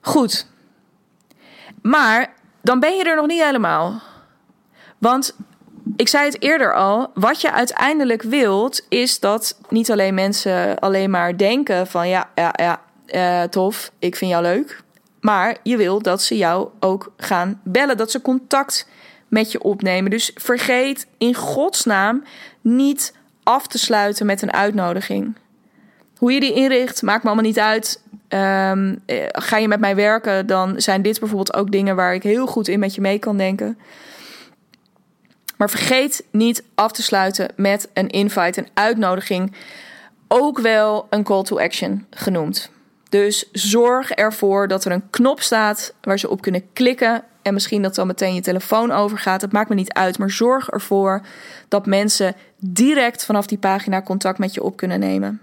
Goed. 0.00 0.46
Maar 1.82 2.34
dan 2.62 2.80
ben 2.80 2.96
je 2.96 3.04
er 3.04 3.16
nog 3.16 3.26
niet 3.26 3.42
helemaal. 3.42 4.02
Want 4.98 5.36
ik 5.96 6.08
zei 6.08 6.24
het 6.24 6.42
eerder 6.42 6.74
al, 6.74 7.10
wat 7.14 7.40
je 7.40 7.52
uiteindelijk 7.52 8.22
wilt, 8.22 8.86
is 8.88 9.20
dat 9.20 9.58
niet 9.68 9.90
alleen 9.90 10.14
mensen 10.14 10.78
alleen 10.78 11.10
maar 11.10 11.36
denken 11.36 11.86
van 11.86 12.08
ja, 12.08 12.30
ja, 12.34 12.52
ja, 12.56 12.80
uh, 13.06 13.42
tof, 13.42 13.92
ik 13.98 14.16
vind 14.16 14.30
jou 14.30 14.42
leuk. 14.42 14.82
Maar 15.20 15.56
je 15.62 15.76
wil 15.76 16.02
dat 16.02 16.22
ze 16.22 16.36
jou 16.36 16.68
ook 16.80 17.12
gaan 17.16 17.60
bellen, 17.64 17.96
dat 17.96 18.10
ze 18.10 18.20
contact 18.20 18.88
met 19.28 19.52
je 19.52 19.62
opnemen. 19.62 20.10
Dus 20.10 20.30
vergeet 20.34 21.06
in 21.18 21.34
godsnaam 21.34 22.24
niet 22.60 23.14
af 23.42 23.66
te 23.66 23.78
sluiten 23.78 24.26
met 24.26 24.42
een 24.42 24.52
uitnodiging. 24.52 25.36
Hoe 26.16 26.32
je 26.32 26.40
die 26.40 26.54
inricht, 26.54 27.02
maakt 27.02 27.22
me 27.22 27.28
allemaal 27.28 27.48
niet 27.48 27.58
uit. 27.58 28.02
Um, 28.28 29.02
ga 29.32 29.56
je 29.56 29.68
met 29.68 29.80
mij 29.80 29.96
werken, 29.96 30.46
dan 30.46 30.80
zijn 30.80 31.02
dit 31.02 31.18
bijvoorbeeld 31.18 31.54
ook 31.54 31.70
dingen 31.70 31.96
waar 31.96 32.14
ik 32.14 32.22
heel 32.22 32.46
goed 32.46 32.68
in 32.68 32.78
met 32.78 32.94
je 32.94 33.00
mee 33.00 33.18
kan 33.18 33.36
denken. 33.36 33.78
Maar 35.56 35.70
vergeet 35.70 36.24
niet 36.30 36.64
af 36.74 36.92
te 36.92 37.02
sluiten 37.02 37.48
met 37.56 37.88
een 37.92 38.08
invite, 38.08 38.60
een 38.60 38.68
uitnodiging. 38.74 39.54
Ook 40.28 40.58
wel 40.58 41.06
een 41.10 41.22
call 41.24 41.42
to 41.42 41.58
action 41.58 42.06
genoemd. 42.10 42.70
Dus 43.14 43.48
zorg 43.52 44.10
ervoor 44.10 44.68
dat 44.68 44.84
er 44.84 44.92
een 44.92 45.10
knop 45.10 45.40
staat 45.40 45.94
waar 46.00 46.18
ze 46.18 46.30
op 46.30 46.40
kunnen 46.40 46.72
klikken. 46.72 47.24
En 47.42 47.54
misschien 47.54 47.82
dat 47.82 47.94
dan 47.94 48.06
meteen 48.06 48.34
je 48.34 48.40
telefoon 48.40 48.90
overgaat. 48.92 49.40
Het 49.40 49.52
maakt 49.52 49.68
me 49.68 49.74
niet 49.74 49.92
uit. 49.92 50.18
Maar 50.18 50.30
zorg 50.30 50.70
ervoor 50.70 51.20
dat 51.68 51.86
mensen 51.86 52.34
direct 52.58 53.24
vanaf 53.24 53.46
die 53.46 53.58
pagina 53.58 54.02
contact 54.02 54.38
met 54.38 54.54
je 54.54 54.62
op 54.62 54.76
kunnen 54.76 55.00
nemen. 55.00 55.40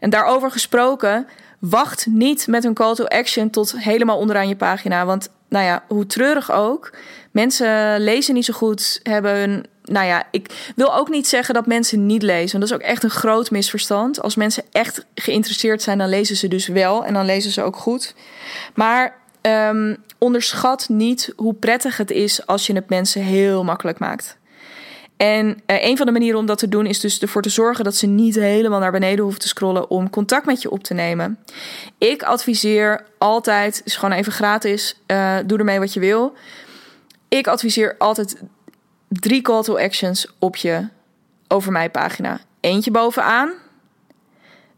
En 0.00 0.10
daarover 0.10 0.50
gesproken, 0.50 1.26
wacht 1.58 2.06
niet 2.06 2.46
met 2.46 2.64
een 2.64 2.74
call 2.74 2.94
to 2.94 3.04
action 3.04 3.50
tot 3.50 3.78
helemaal 3.78 4.18
onderaan 4.18 4.48
je 4.48 4.56
pagina. 4.56 5.06
Want 5.06 5.30
nou 5.48 5.64
ja, 5.64 5.84
hoe 5.88 6.06
treurig 6.06 6.52
ook. 6.52 6.92
Mensen 7.32 8.00
lezen 8.00 8.34
niet 8.34 8.44
zo 8.44 8.52
goed, 8.52 9.00
hebben. 9.02 9.64
Nou 9.84 10.06
ja, 10.06 10.26
ik 10.30 10.72
wil 10.76 10.94
ook 10.94 11.08
niet 11.08 11.26
zeggen 11.26 11.54
dat 11.54 11.66
mensen 11.66 12.06
niet 12.06 12.22
lezen. 12.22 12.58
Want 12.58 12.70
dat 12.70 12.78
is 12.78 12.84
ook 12.84 12.90
echt 12.90 13.02
een 13.02 13.10
groot 13.10 13.50
misverstand. 13.50 14.22
Als 14.22 14.36
mensen 14.36 14.64
echt 14.72 15.06
geïnteresseerd 15.14 15.82
zijn, 15.82 15.98
dan 15.98 16.08
lezen 16.08 16.36
ze 16.36 16.48
dus 16.48 16.66
wel 16.66 17.04
en 17.04 17.14
dan 17.14 17.24
lezen 17.24 17.50
ze 17.50 17.62
ook 17.62 17.76
goed. 17.76 18.14
Maar 18.74 19.16
um, 19.42 19.96
onderschat 20.18 20.88
niet 20.88 21.32
hoe 21.36 21.54
prettig 21.54 21.96
het 21.96 22.10
is 22.10 22.46
als 22.46 22.66
je 22.66 22.72
het 22.72 22.88
mensen 22.88 23.22
heel 23.22 23.64
makkelijk 23.64 23.98
maakt. 23.98 24.36
En 25.16 25.46
uh, 25.46 25.84
een 25.84 25.96
van 25.96 26.06
de 26.06 26.12
manieren 26.12 26.38
om 26.38 26.46
dat 26.46 26.58
te 26.58 26.68
doen 26.68 26.86
is 26.86 27.00
dus 27.00 27.18
ervoor 27.18 27.42
te 27.42 27.48
zorgen 27.48 27.84
dat 27.84 27.94
ze 27.94 28.06
niet 28.06 28.34
helemaal 28.34 28.80
naar 28.80 28.92
beneden 28.92 29.22
hoeven 29.22 29.40
te 29.40 29.48
scrollen 29.48 29.90
om 29.90 30.10
contact 30.10 30.46
met 30.46 30.62
je 30.62 30.70
op 30.70 30.82
te 30.82 30.94
nemen. 30.94 31.38
Ik 31.98 32.22
adviseer 32.22 33.04
altijd, 33.18 33.80
is 33.84 33.96
gewoon 33.96 34.18
even 34.18 34.32
gratis, 34.32 34.96
uh, 35.06 35.36
doe 35.46 35.58
ermee 35.58 35.78
wat 35.78 35.92
je 35.92 36.00
wil. 36.00 36.34
Ik 37.32 37.46
adviseer 37.46 37.94
altijd 37.98 38.42
drie 39.08 39.42
call 39.42 39.62
to 39.62 39.78
actions 39.78 40.34
op 40.38 40.56
je 40.56 40.88
over 41.48 41.72
mij 41.72 41.90
pagina. 41.90 42.40
Eentje 42.60 42.90
bovenaan. 42.90 43.52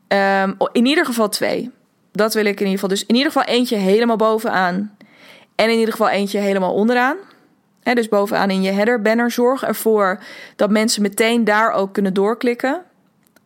Um, 0.08 0.56
in 0.72 0.86
ieder 0.86 1.04
geval 1.04 1.28
twee. 1.28 1.70
Dat 2.12 2.34
wil 2.34 2.44
ik 2.44 2.60
in 2.60 2.66
ieder 2.66 2.72
geval. 2.72 2.88
Dus 2.88 3.06
in 3.06 3.14
ieder 3.14 3.32
geval 3.32 3.54
eentje 3.54 3.76
helemaal 3.76 4.16
bovenaan. 4.16 4.96
En 5.54 5.70
in 5.70 5.78
ieder 5.78 5.92
geval 5.92 6.08
eentje 6.08 6.38
helemaal 6.38 6.74
onderaan 6.74 7.16
dus 7.92 8.08
bovenaan 8.08 8.50
in 8.50 8.62
je 8.62 8.70
header 8.70 9.02
banner. 9.02 9.30
Zorg 9.30 9.62
ervoor 9.62 10.22
dat 10.56 10.70
mensen 10.70 11.02
meteen 11.02 11.44
daar 11.44 11.72
ook 11.72 11.92
kunnen 11.92 12.14
doorklikken. 12.14 12.82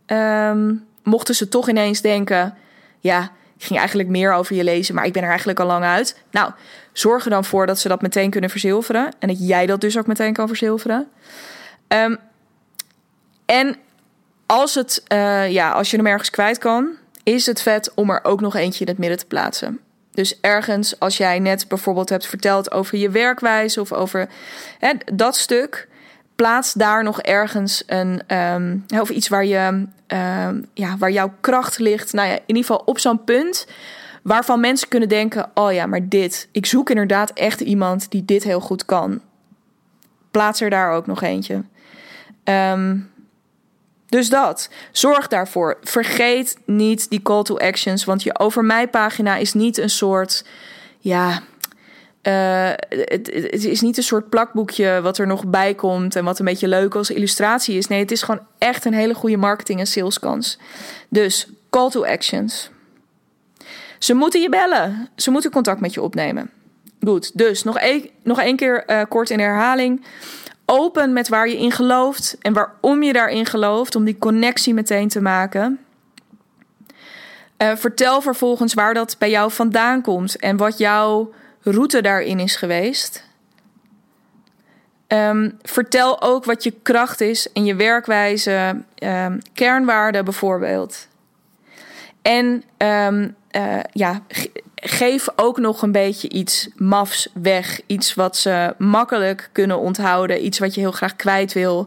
Ehm, 0.07 0.75
mochten 1.03 1.35
ze 1.35 1.49
toch 1.49 1.69
ineens 1.69 2.01
denken: 2.01 2.55
ja, 3.01 3.31
ik 3.59 3.65
ging 3.65 3.79
eigenlijk 3.79 4.09
meer 4.09 4.33
over 4.33 4.57
je 4.57 4.65
lezen, 4.65 4.95
maar 4.95 5.07
ik 5.07 5.13
ben 5.13 5.23
er 5.23 5.29
eigenlijk 5.29 5.61
al 5.61 5.67
lang 5.67 5.85
uit. 5.85 6.17
Nou, 6.31 6.53
zorg 6.93 7.25
er 7.25 7.31
dan 7.31 7.45
voor 7.45 7.67
dat 7.67 7.79
ze 7.79 7.89
dat 7.89 8.03
meteen 8.03 8.31
kunnen 8.31 8.51
verzilveren. 8.51 9.11
En 9.19 9.29
dat 9.29 9.49
jij 9.49 9.67
dat 9.67 9.81
dus 9.81 9.99
ook 9.99 10.07
meteen 10.07 10.33
kan 10.33 10.47
verzilveren. 10.47 11.09
Um, 11.89 12.19
en 13.47 13.77
als, 14.47 14.75
het, 14.75 15.03
uh, 15.13 15.51
ja, 15.51 15.71
als 15.71 15.91
je 15.91 15.97
hem 15.97 16.07
ergens 16.07 16.31
kwijt 16.31 16.59
kan, 16.59 16.89
is 17.23 17.47
het 17.47 17.63
vet 17.63 17.95
om 17.95 18.11
er 18.11 18.25
ook 18.25 18.41
nog 18.41 18.57
eentje 18.57 18.81
in 18.85 18.91
het 18.91 18.99
midden 18.99 19.19
te 19.19 19.27
plaatsen. 19.27 19.81
Dus 20.13 20.41
ergens, 20.41 21.01
als 21.01 21.17
jij 21.17 21.39
net 21.39 21.69
bijvoorbeeld 21.69 22.09
hebt 22.09 22.27
verteld 22.27 22.73
over 22.73 22.99
je 22.99 23.11
werkwijze 23.11 23.81
of 23.81 23.93
over 23.93 24.29
hè, 24.79 24.93
dat 25.15 25.37
stuk, 25.37 25.89
plaats 26.39 26.73
daar 26.73 27.03
nog 27.05 27.21
ergens 27.21 27.83
een 27.87 28.37
um, 28.37 28.85
of 29.01 29.11
iets 29.11 29.29
waar 29.29 29.45
je 29.45 29.87
um, 30.07 30.67
ja, 30.75 30.97
waar 30.99 31.11
jouw 31.11 31.33
kracht 31.41 31.79
ligt. 31.79 32.13
Nou 32.13 32.29
ja, 32.29 32.35
in 32.35 32.43
ieder 32.47 32.63
geval 32.63 32.83
op 32.85 32.99
zo'n 32.99 33.25
punt 33.25 33.67
waarvan 34.23 34.61
mensen 34.61 34.89
kunnen 34.89 35.09
denken: 35.09 35.51
oh 35.55 35.73
ja, 35.73 35.87
maar 35.87 36.09
dit, 36.09 36.49
ik 36.53 36.67
zoek 36.67 36.91
inderdaad 36.91 37.31
echt 37.31 37.61
iemand 37.61 38.11
die 38.11 38.25
dit 38.25 38.43
heel 38.43 38.61
goed 38.61 38.85
kan. 38.85 39.21
Plaats 40.31 40.61
er 40.61 40.71
daar 40.71 40.93
ook 40.93 41.07
nog 41.07 41.23
eentje. 41.23 41.63
Um, 42.45 43.11
dus 44.09 44.29
dat. 44.29 44.71
Zorg 44.93 45.29
daarvoor. 45.29 45.79
Vergeet 45.83 46.57
niet 46.67 47.11
die 47.11 47.23
call 47.23 47.43
to 47.43 47.57
actions. 47.57 48.05
Want 48.05 48.23
je 48.23 48.39
over 48.39 48.65
mij 48.65 48.89
pagina 48.89 49.37
is 49.37 49.53
niet 49.53 49.79
een 49.79 49.91
soort. 49.91 50.45
Ja. 50.99 51.43
Uh, 52.29 52.71
het, 52.89 53.65
is 53.65 53.81
niet 53.81 53.97
een 53.97 54.03
soort 54.03 54.29
plakboekje 54.29 55.01
wat 55.03 55.19
er 55.19 55.27
nog 55.27 55.47
bij 55.47 55.75
komt 55.75 56.17
en 56.17 56.25
wat 56.25 56.39
een 56.39 56.45
beetje 56.45 56.69
leuk 56.69 56.95
als 56.95 57.11
illustratie 57.11 57.77
is. 57.77 57.87
Nee, 57.87 58.01
het 58.01 58.11
is 58.11 58.23
gewoon 58.23 58.47
echt 58.59 58.85
een 58.85 58.95
hele 58.95 59.15
goede 59.15 59.37
marketing- 59.37 59.81
en 59.81 59.87
saleskans. 59.87 60.59
Dus 61.09 61.49
call 61.71 61.91
to 61.91 62.05
actions. 62.05 62.71
Ze 63.99 64.15
moeten 64.15 64.41
je 64.41 64.49
bellen. 64.49 65.09
Ze 65.17 65.31
moeten 65.31 65.51
contact 65.51 65.81
met 65.81 65.95
je 65.95 66.03
opnemen. 66.03 66.51
Goed, 67.03 67.39
dus 67.39 67.63
nog 67.63 67.79
één, 67.79 68.09
nog 68.23 68.41
één 68.41 68.57
keer 68.57 68.85
uh, 68.87 69.03
kort 69.09 69.31
in 69.31 69.41
herhaling 69.41 70.05
open 70.71 71.13
met 71.13 71.29
waar 71.29 71.49
je 71.49 71.59
in 71.59 71.73
gelooft 71.73 72.37
en 72.41 72.53
waarom 72.53 73.03
je 73.03 73.13
daarin 73.13 73.47
gelooft, 73.47 73.97
om 73.97 74.05
die 74.05 74.19
connectie 74.19 74.75
meteen 74.75 75.09
te 75.09 75.21
maken. 75.21 75.79
Uh, 77.63 77.77
vertel 77.77 78.21
vervolgens 78.21 78.75
waar 78.75 78.95
dat 78.95 79.17
bij 79.19 79.31
jou 79.31 79.51
vandaan 79.51 80.03
komt 80.03 80.37
en 80.37 80.57
wat 80.57 80.79
jouw 80.79 81.33
route 81.63 82.01
daarin 82.01 82.41
is 82.41 82.57
geweest. 82.57 83.27
Um, 85.09 85.59
vertel 85.63 86.23
ook 86.23 86.45
wat 86.45 86.63
je 86.63 86.75
kracht 86.83 87.21
is 87.21 87.53
en 87.53 87.65
je 87.65 87.75
werkwijze, 87.75 88.83
um, 89.03 89.39
kernwaarden 89.55 90.25
bijvoorbeeld. 90.25 91.09
En 92.23 92.65
um, 92.79 93.37
uh, 93.57 93.81
ja, 93.93 94.23
geef 94.75 95.27
ook 95.37 95.59
nog 95.59 95.83
een 95.83 95.93
beetje 95.93 96.29
iets 96.29 96.69
mafs 96.77 97.29
weg. 97.35 97.81
Iets 97.87 98.15
wat 98.15 98.37
ze 98.37 98.75
makkelijk 98.79 99.49
kunnen 99.53 99.79
onthouden. 99.79 100.45
Iets 100.45 100.59
wat 100.59 100.75
je 100.75 100.81
heel 100.81 100.93
graag 100.93 101.17
kwijt 101.17 101.53
wil. 101.53 101.87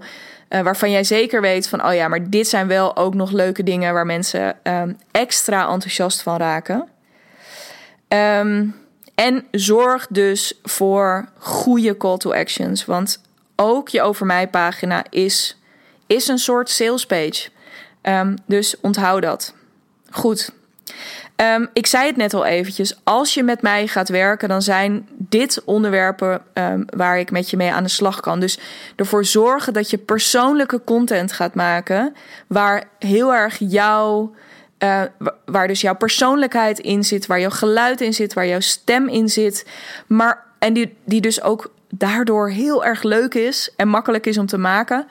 Uh, 0.50 0.62
waarvan 0.62 0.92
jij 0.92 1.04
zeker 1.04 1.42
weet 1.42 1.68
van, 1.68 1.86
oh 1.86 1.94
ja, 1.94 2.08
maar 2.08 2.30
dit 2.30 2.48
zijn 2.48 2.68
wel 2.68 2.96
ook 2.98 3.14
nog 3.14 3.32
leuke 3.32 3.64
dingen 3.64 3.94
waar 3.94 4.06
mensen 4.06 4.56
extra 5.12 5.70
enthousiast 5.70 6.22
van 6.22 6.38
raken. 6.38 6.88
En 9.16 9.46
zorg 9.52 10.08
dus 10.10 10.60
voor 10.64 11.30
goede 11.38 11.98
call 11.98 12.18
to 12.18 12.34
actions. 12.34 12.86
Want 12.86 13.22
ook 13.56 13.90
je 13.90 14.02
over 14.02 14.26
mij 14.26 14.48
pagina 14.48 15.04
is, 15.10 15.58
is 16.08 16.28
een 16.28 16.38
soort 16.38 16.70
sales 16.70 17.06
page. 17.06 17.50
Um, 18.02 18.36
dus 18.46 18.76
onthoud 18.82 19.22
dat. 19.22 19.54
Goed. 20.10 20.52
Um, 21.36 21.70
ik 21.74 21.88
zei 21.88 22.08
het 22.08 22.16
net 22.16 22.34
al 22.34 22.46
eventjes. 22.46 22.96
Als 23.04 23.34
je 23.34 23.44
met 23.44 23.62
mij 23.62 23.88
gaat 23.88 24.10
werken, 24.10 24.50
dan 24.50 24.62
zijn 24.62 25.08
dit 25.18 25.64
onderwerpen 25.64 26.42
um, 26.54 26.86
waar 26.96 27.20
ik 27.20 27.32
met 27.32 27.50
je 27.50 27.58
mee 27.58 27.72
aan 27.72 27.84
de 27.84 27.90
slag 27.90 28.20
kan. 28.20 28.40
Dus 28.40 28.60
ervoor 28.96 29.26
zorgen 29.26 29.74
dat 29.74 29.90
je 29.90 29.98
persoonlijke 29.98 30.82
content 30.84 31.32
gaat 31.32 31.56
maken. 31.56 32.16
Waar 32.48 32.84
heel 33.00 33.34
erg 33.34 33.58
jouw. 33.60 34.34
Uh, 34.84 35.02
waar 35.46 35.68
dus 35.68 35.82
jouw 35.82 35.96
persoonlijkheid 35.96 36.80
in 36.80 37.04
zit, 37.04 37.26
waar 37.26 37.40
jouw 37.40 37.50
geluid 37.50 38.02
in 38.02 38.14
zit, 38.14 38.34
waar 38.34 38.48
jouw 38.48 38.60
stem 38.60 39.08
in 39.08 39.30
zit. 39.30 39.68
Maar, 40.08 40.46
en 40.60 40.74
die, 40.74 40.98
die 41.04 41.22
dus 41.22 41.42
ook 41.42 41.72
daardoor 41.90 42.50
heel 42.50 42.86
erg 42.86 43.04
leuk 43.04 43.34
is 43.34 43.74
en 43.76 43.88
makkelijk 43.88 44.26
is 44.26 44.38
om 44.38 44.46
te 44.46 44.58
maken. 44.58 45.08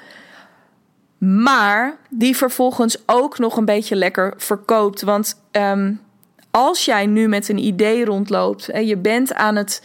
Maar 1.18 1.96
die 2.08 2.36
vervolgens 2.36 3.02
ook 3.06 3.38
nog 3.38 3.56
een 3.56 3.64
beetje 3.64 3.96
lekker 3.96 4.34
verkoopt. 4.36 5.02
Want 5.02 5.40
um, 5.52 6.00
als 6.50 6.84
jij 6.84 7.06
nu 7.06 7.28
met 7.28 7.48
een 7.48 7.58
idee 7.58 8.04
rondloopt 8.04 8.68
en 8.68 8.86
je 8.86 8.96
bent 8.96 9.34
aan 9.34 9.56
het. 9.56 9.82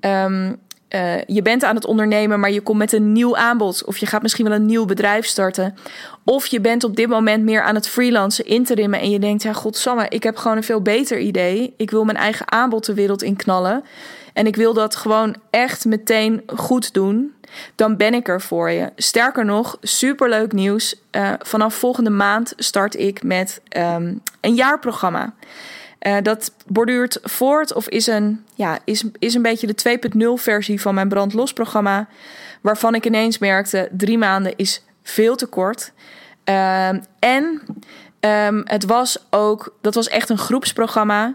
Um, 0.00 0.62
uh, 0.88 1.22
je 1.26 1.42
bent 1.42 1.64
aan 1.64 1.74
het 1.74 1.86
ondernemen, 1.86 2.40
maar 2.40 2.50
je 2.50 2.60
komt 2.60 2.78
met 2.78 2.92
een 2.92 3.12
nieuw 3.12 3.36
aanbod. 3.36 3.84
Of 3.84 3.96
je 3.96 4.06
gaat 4.06 4.22
misschien 4.22 4.48
wel 4.48 4.54
een 4.54 4.66
nieuw 4.66 4.84
bedrijf 4.84 5.26
starten. 5.26 5.76
Of 6.24 6.46
je 6.46 6.60
bent 6.60 6.84
op 6.84 6.96
dit 6.96 7.08
moment 7.08 7.44
meer 7.44 7.62
aan 7.62 7.74
het 7.74 7.88
freelancen, 7.88 8.46
interimmen. 8.46 9.00
En 9.00 9.10
je 9.10 9.18
denkt, 9.18 9.42
ja, 9.42 9.52
godsamme, 9.52 10.08
ik 10.08 10.22
heb 10.22 10.36
gewoon 10.36 10.56
een 10.56 10.64
veel 10.64 10.82
beter 10.82 11.18
idee. 11.18 11.74
Ik 11.76 11.90
wil 11.90 12.04
mijn 12.04 12.16
eigen 12.16 12.52
aanbod 12.52 12.86
de 12.86 12.94
wereld 12.94 13.22
in 13.22 13.36
knallen. 13.36 13.84
En 14.32 14.46
ik 14.46 14.56
wil 14.56 14.74
dat 14.74 14.96
gewoon 14.96 15.36
echt 15.50 15.84
meteen 15.84 16.42
goed 16.46 16.92
doen. 16.92 17.34
Dan 17.74 17.96
ben 17.96 18.14
ik 18.14 18.28
er 18.28 18.40
voor 18.40 18.70
je. 18.70 18.92
Sterker 18.96 19.44
nog, 19.44 19.76
superleuk 19.80 20.52
nieuws. 20.52 21.00
Uh, 21.12 21.32
vanaf 21.38 21.74
volgende 21.74 22.10
maand 22.10 22.52
start 22.56 22.98
ik 22.98 23.22
met 23.22 23.60
um, 23.76 24.20
een 24.40 24.54
jaarprogramma. 24.54 25.34
Uh, 26.06 26.16
dat 26.22 26.52
borduurt 26.66 27.18
voort 27.22 27.74
of 27.74 27.88
is 27.88 28.06
een, 28.06 28.44
ja, 28.54 28.78
is, 28.84 29.04
is 29.18 29.34
een 29.34 29.42
beetje 29.42 29.66
de 29.66 29.98
2.0 30.38 30.42
versie 30.42 30.80
van 30.80 30.94
mijn 30.94 31.08
brandlos 31.08 31.52
programma. 31.52 32.08
Waarvan 32.60 32.94
ik 32.94 33.06
ineens 33.06 33.38
merkte, 33.38 33.88
drie 33.92 34.18
maanden 34.18 34.56
is 34.56 34.82
veel 35.02 35.36
te 35.36 35.46
kort. 35.46 35.92
Uh, 36.44 36.88
en 37.18 37.62
um, 38.20 38.62
het 38.64 38.84
was 38.84 39.26
ook, 39.30 39.76
dat 39.80 39.94
was 39.94 40.08
echt 40.08 40.28
een 40.28 40.38
groepsprogramma. 40.38 41.34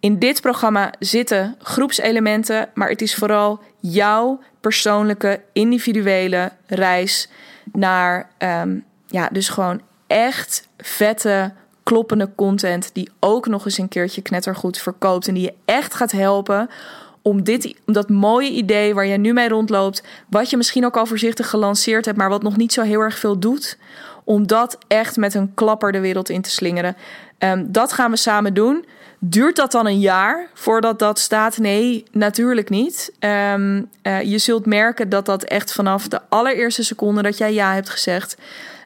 In 0.00 0.18
dit 0.18 0.40
programma 0.40 0.92
zitten 0.98 1.56
groepselementen, 1.58 2.68
maar 2.74 2.88
het 2.88 3.02
is 3.02 3.14
vooral 3.14 3.60
jouw 3.80 4.40
persoonlijke, 4.60 5.40
individuele 5.52 6.52
reis 6.66 7.28
naar, 7.72 8.30
um, 8.38 8.84
ja, 9.06 9.28
dus 9.32 9.48
gewoon 9.48 9.80
echt 10.06 10.68
vette 10.76 11.52
kloppende 11.88 12.30
content 12.34 12.90
die 12.92 13.10
ook 13.20 13.46
nog 13.46 13.64
eens 13.64 13.78
een 13.78 13.88
keertje 13.88 14.22
knettergoed 14.22 14.78
verkoopt 14.78 15.28
en 15.28 15.34
die 15.34 15.42
je 15.42 15.54
echt 15.64 15.94
gaat 15.94 16.12
helpen 16.12 16.68
om, 17.22 17.42
dit, 17.42 17.74
om 17.86 17.92
dat 17.92 18.08
mooie 18.08 18.50
idee 18.50 18.94
waar 18.94 19.06
je 19.06 19.16
nu 19.16 19.32
mee 19.32 19.48
rondloopt, 19.48 20.02
wat 20.30 20.50
je 20.50 20.56
misschien 20.56 20.84
ook 20.84 20.96
al 20.96 21.06
voorzichtig 21.06 21.50
gelanceerd 21.50 22.04
hebt, 22.04 22.18
maar 22.18 22.28
wat 22.28 22.42
nog 22.42 22.56
niet 22.56 22.72
zo 22.72 22.82
heel 22.82 23.00
erg 23.00 23.18
veel 23.18 23.38
doet, 23.38 23.78
om 24.24 24.46
dat 24.46 24.78
echt 24.88 25.16
met 25.16 25.34
een 25.34 25.54
klapper 25.54 25.92
de 25.92 26.00
wereld 26.00 26.28
in 26.28 26.42
te 26.42 26.50
slingeren. 26.50 26.96
Um, 27.38 27.72
dat 27.72 27.92
gaan 27.92 28.10
we 28.10 28.16
samen 28.16 28.54
doen. 28.54 28.84
Duurt 29.18 29.56
dat 29.56 29.72
dan 29.72 29.86
een 29.86 30.00
jaar 30.00 30.48
voordat 30.54 30.98
dat 30.98 31.18
staat? 31.18 31.58
Nee, 31.58 32.04
natuurlijk 32.12 32.68
niet. 32.68 33.12
Um, 33.20 33.90
uh, 34.02 34.22
je 34.22 34.38
zult 34.38 34.66
merken 34.66 35.08
dat 35.08 35.26
dat 35.26 35.42
echt 35.42 35.72
vanaf 35.72 36.08
de 36.08 36.20
allereerste 36.28 36.84
seconde 36.84 37.22
dat 37.22 37.38
jij 37.38 37.52
ja 37.52 37.74
hebt 37.74 37.90
gezegd, 37.90 38.36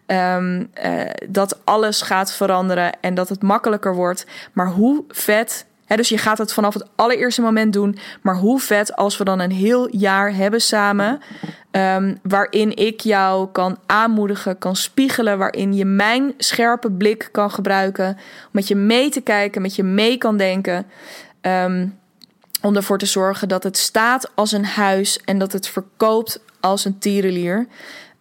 Um, 0.06 0.70
uh, 0.84 1.00
dat 1.28 1.58
alles 1.64 2.02
gaat 2.02 2.32
veranderen 2.32 2.92
en 3.00 3.14
dat 3.14 3.28
het 3.28 3.42
makkelijker 3.42 3.94
wordt. 3.94 4.26
Maar 4.52 4.68
hoe 4.68 5.04
vet. 5.08 5.66
Dus 5.86 6.08
je 6.08 6.18
gaat 6.18 6.38
het 6.38 6.52
vanaf 6.52 6.74
het 6.74 6.86
allereerste 6.94 7.42
moment 7.42 7.72
doen. 7.72 7.98
Maar 8.22 8.36
hoe 8.36 8.60
vet 8.60 8.96
als 8.96 9.16
we 9.16 9.24
dan 9.24 9.40
een 9.40 9.50
heel 9.50 9.96
jaar 9.96 10.34
hebben 10.34 10.60
samen. 10.60 11.20
Um, 11.70 12.18
waarin 12.22 12.76
ik 12.76 13.00
jou 13.00 13.48
kan 13.52 13.78
aanmoedigen, 13.86 14.58
kan 14.58 14.76
spiegelen. 14.76 15.38
Waarin 15.38 15.74
je 15.74 15.84
mijn 15.84 16.34
scherpe 16.38 16.90
blik 16.90 17.28
kan 17.32 17.50
gebruiken. 17.50 18.18
Met 18.50 18.68
je 18.68 18.74
mee 18.76 19.10
te 19.10 19.20
kijken, 19.20 19.62
met 19.62 19.76
je 19.76 19.82
mee 19.82 20.18
kan 20.18 20.36
denken. 20.36 20.86
Um, 21.40 21.98
om 22.62 22.76
ervoor 22.76 22.98
te 22.98 23.06
zorgen 23.06 23.48
dat 23.48 23.62
het 23.62 23.76
staat 23.76 24.30
als 24.34 24.52
een 24.52 24.64
huis 24.64 25.20
en 25.24 25.38
dat 25.38 25.52
het 25.52 25.68
verkoopt 25.68 26.40
als 26.60 26.84
een 26.84 26.98
tierenlier. 26.98 27.66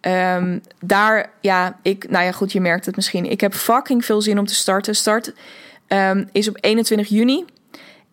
Um, 0.06 0.60
daar, 0.80 1.30
ja, 1.40 1.78
ik, 1.82 2.10
nou 2.10 2.24
ja, 2.24 2.32
goed, 2.32 2.52
je 2.52 2.60
merkt 2.60 2.86
het 2.86 2.96
misschien. 2.96 3.30
Ik 3.30 3.40
heb 3.40 3.54
fucking 3.54 4.04
veel 4.04 4.22
zin 4.22 4.38
om 4.38 4.46
te 4.46 4.54
starten. 4.54 4.94
Start 4.94 5.32
um, 5.88 6.28
is 6.32 6.48
op 6.48 6.56
21 6.60 7.08
juni. 7.08 7.44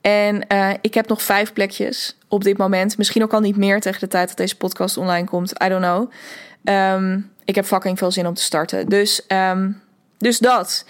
En 0.02 0.45
uh, 0.52 0.69
ik 0.82 0.93
heb 0.93 1.08
nog 1.08 1.21
vijf 1.21 1.54
plekjes 1.54 2.17
op 2.28 2.43
dit 2.43 2.58
moment. 2.58 2.97
Misschien 2.97 3.23
ook 3.23 3.34
al 3.34 3.39
niet 3.39 3.58
meer 3.58 3.80
tegen 3.82 3.99
de 3.99 4.08
tijd 4.08 4.28
dat 4.28 4.38
deze 4.38 4.58
podcast 4.58 4.97
online 4.97 5.28
komt. 5.28 5.63
I 5.63 5.67
don't 5.67 5.84
know. 5.84 6.12
Um, 6.63 7.32
ik 7.45 7.56
heb 7.56 7.65
fucking 7.65 7.97
veel 7.97 8.12
zin 8.12 8.28
om 8.28 8.34
te 8.34 8.43
starten. 8.43 8.89
Dus, 8.89 9.21
dus 10.17 10.38
dat. 10.38 10.86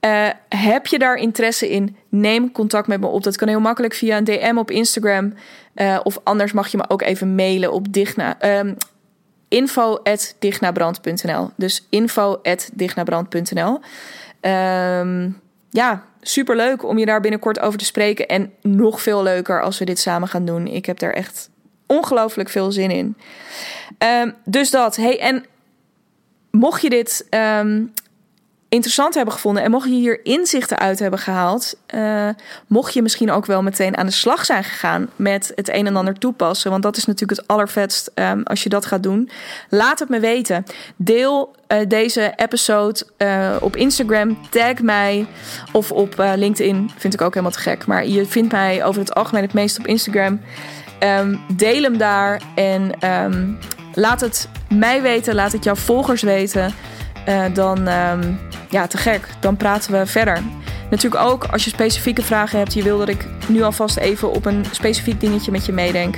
Uh, 0.00 0.28
heb 0.48 0.86
je 0.86 0.98
daar 0.98 1.16
interesse 1.16 1.70
in? 1.70 1.96
Neem 2.08 2.52
contact 2.52 2.86
met 2.86 3.00
me 3.00 3.06
op. 3.06 3.22
Dat 3.22 3.36
kan 3.36 3.48
heel 3.48 3.60
makkelijk 3.60 3.94
via 3.94 4.16
een 4.16 4.24
DM 4.24 4.56
op 4.56 4.70
Instagram. 4.70 5.34
Uh, 5.74 6.00
of 6.02 6.20
anders 6.24 6.52
mag 6.52 6.68
je 6.68 6.76
me 6.76 6.84
ook 6.88 7.02
even 7.02 7.34
mailen 7.34 7.72
op 7.72 7.92
digna, 7.92 8.36
info.dignabrand.nl. 9.48 11.50
Dus 11.56 11.86
info.dignabrand.nl. 11.90 13.72
Um, 13.72 13.80
ehm, 14.40 15.30
ja, 15.70 16.04
super 16.20 16.56
leuk 16.56 16.84
om 16.84 16.98
je 16.98 17.06
daar 17.06 17.20
binnenkort 17.20 17.60
over 17.60 17.78
te 17.78 17.84
spreken. 17.84 18.26
En 18.26 18.52
nog 18.62 19.02
veel 19.02 19.22
leuker 19.22 19.62
als 19.62 19.78
we 19.78 19.84
dit 19.84 19.98
samen 19.98 20.28
gaan 20.28 20.44
doen. 20.44 20.66
Ik 20.66 20.86
heb 20.86 20.98
daar 20.98 21.12
echt 21.12 21.50
ongelooflijk 21.86 22.48
veel 22.48 22.72
zin 22.72 22.90
in. 22.90 23.16
Um, 23.98 24.34
dus 24.44 24.70
dat. 24.70 24.96
Hey, 24.96 25.20
en 25.20 25.44
mocht 26.50 26.82
je 26.82 26.90
dit 26.90 27.26
um, 27.30 27.92
interessant 28.68 29.14
hebben 29.14 29.34
gevonden 29.34 29.62
en 29.62 29.70
mocht 29.70 29.88
je 29.88 29.94
hier 29.94 30.24
inzichten 30.24 30.78
uit 30.78 30.98
hebben 30.98 31.18
gehaald, 31.18 31.74
uh, 31.94 32.28
mocht 32.66 32.94
je 32.94 33.02
misschien 33.02 33.30
ook 33.30 33.46
wel 33.46 33.62
meteen 33.62 33.96
aan 33.96 34.06
de 34.06 34.12
slag 34.12 34.44
zijn 34.44 34.64
gegaan 34.64 35.08
met 35.16 35.52
het 35.54 35.68
een 35.68 35.86
en 35.86 35.96
ander 35.96 36.18
toepassen, 36.18 36.70
want 36.70 36.82
dat 36.82 36.96
is 36.96 37.04
natuurlijk 37.04 37.40
het 37.40 37.48
allervetst 37.48 38.10
um, 38.14 38.42
als 38.42 38.62
je 38.62 38.68
dat 38.68 38.86
gaat 38.86 39.02
doen. 39.02 39.30
Laat 39.68 39.98
het 39.98 40.08
me 40.08 40.20
weten. 40.20 40.64
Deel 40.96 41.54
uh, 41.68 41.78
deze 41.88 42.32
episode 42.36 43.06
uh, 43.18 43.56
op 43.60 43.76
Instagram, 43.76 44.38
tag 44.50 44.80
mij 44.82 45.26
of 45.72 45.92
op 45.92 46.14
LinkedIn. 46.36 46.90
Vind 46.96 47.14
ik 47.14 47.20
ook 47.20 47.34
helemaal 47.34 47.54
te 47.54 47.60
gek, 47.60 47.86
maar 47.86 48.06
je 48.06 48.26
vindt 48.26 48.52
mij 48.52 48.84
over 48.84 49.00
het 49.00 49.14
algemeen 49.14 49.42
het 49.42 49.52
meest 49.52 49.78
op 49.78 49.86
Instagram. 49.86 50.40
Um, 51.18 51.40
deel 51.56 51.82
hem 51.82 51.98
daar 51.98 52.42
en 52.54 53.10
um, 53.24 53.58
laat 53.94 54.20
het 54.20 54.48
mij 54.68 55.02
weten, 55.02 55.34
laat 55.34 55.52
het 55.52 55.64
jouw 55.64 55.74
volgers 55.74 56.22
weten. 56.22 56.74
Uh, 57.28 57.44
dan, 57.52 57.88
um, 57.88 58.40
ja, 58.68 58.86
te 58.86 58.96
gek. 58.96 59.28
Dan 59.40 59.56
praten 59.56 59.92
we 59.92 60.06
verder. 60.06 60.42
Natuurlijk 60.90 61.22
ook 61.22 61.44
als 61.44 61.64
je 61.64 61.70
specifieke 61.70 62.22
vragen 62.22 62.58
hebt, 62.58 62.74
je 62.74 62.82
wil 62.82 62.98
dat 62.98 63.08
ik 63.08 63.26
nu 63.46 63.62
alvast 63.62 63.96
even 63.96 64.32
op 64.32 64.46
een 64.46 64.64
specifiek 64.70 65.20
dingetje 65.20 65.50
met 65.50 65.66
je 65.66 65.72
meedenk. 65.72 66.16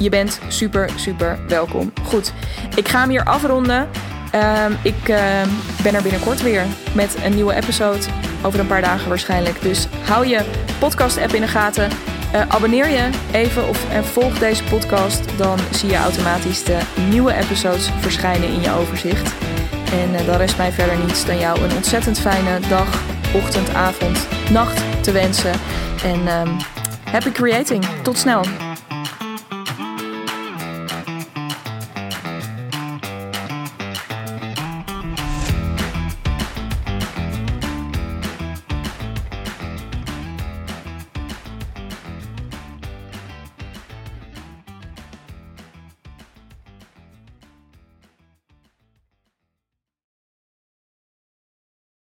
Je 0.00 0.08
bent 0.08 0.40
super, 0.48 0.90
super 0.96 1.38
welkom. 1.48 1.92
Goed, 2.02 2.32
ik 2.74 2.88
ga 2.88 3.00
hem 3.00 3.08
hier 3.08 3.24
afronden. 3.24 3.88
Uh, 4.34 4.64
ik 4.82 5.08
uh, 5.08 5.18
ben 5.82 5.94
er 5.94 6.02
binnenkort 6.02 6.42
weer 6.42 6.62
met 6.92 7.16
een 7.24 7.34
nieuwe 7.34 7.54
episode. 7.54 8.06
Over 8.42 8.60
een 8.60 8.66
paar 8.66 8.82
dagen 8.82 9.08
waarschijnlijk. 9.08 9.62
Dus 9.62 9.86
hou 10.04 10.26
je 10.26 10.40
podcast-app 10.78 11.32
in 11.32 11.40
de 11.40 11.48
gaten. 11.48 11.90
Uh, 12.34 12.40
abonneer 12.48 12.88
je 12.88 13.10
even 13.32 13.68
of, 13.68 13.90
en 13.90 14.04
volg 14.04 14.38
deze 14.38 14.64
podcast. 14.64 15.38
Dan 15.38 15.58
zie 15.70 15.90
je 15.90 15.96
automatisch 15.96 16.64
de 16.64 16.78
nieuwe 17.08 17.34
episodes 17.34 17.90
verschijnen 18.00 18.48
in 18.48 18.60
je 18.60 18.72
overzicht. 18.72 19.45
En 19.92 20.12
uh, 20.12 20.26
dan 20.26 20.36
rest 20.36 20.56
mij 20.56 20.72
verder 20.72 20.98
niets 20.98 21.24
dan 21.26 21.38
jou 21.38 21.60
een 21.60 21.76
ontzettend 21.76 22.18
fijne 22.18 22.60
dag, 22.68 23.02
ochtend, 23.34 23.74
avond, 23.74 24.26
nacht 24.50 25.02
te 25.02 25.12
wensen. 25.12 25.52
En 26.04 26.40
um, 26.40 26.56
happy 27.10 27.30
creating. 27.30 27.84
Tot 28.02 28.18
snel. 28.18 28.65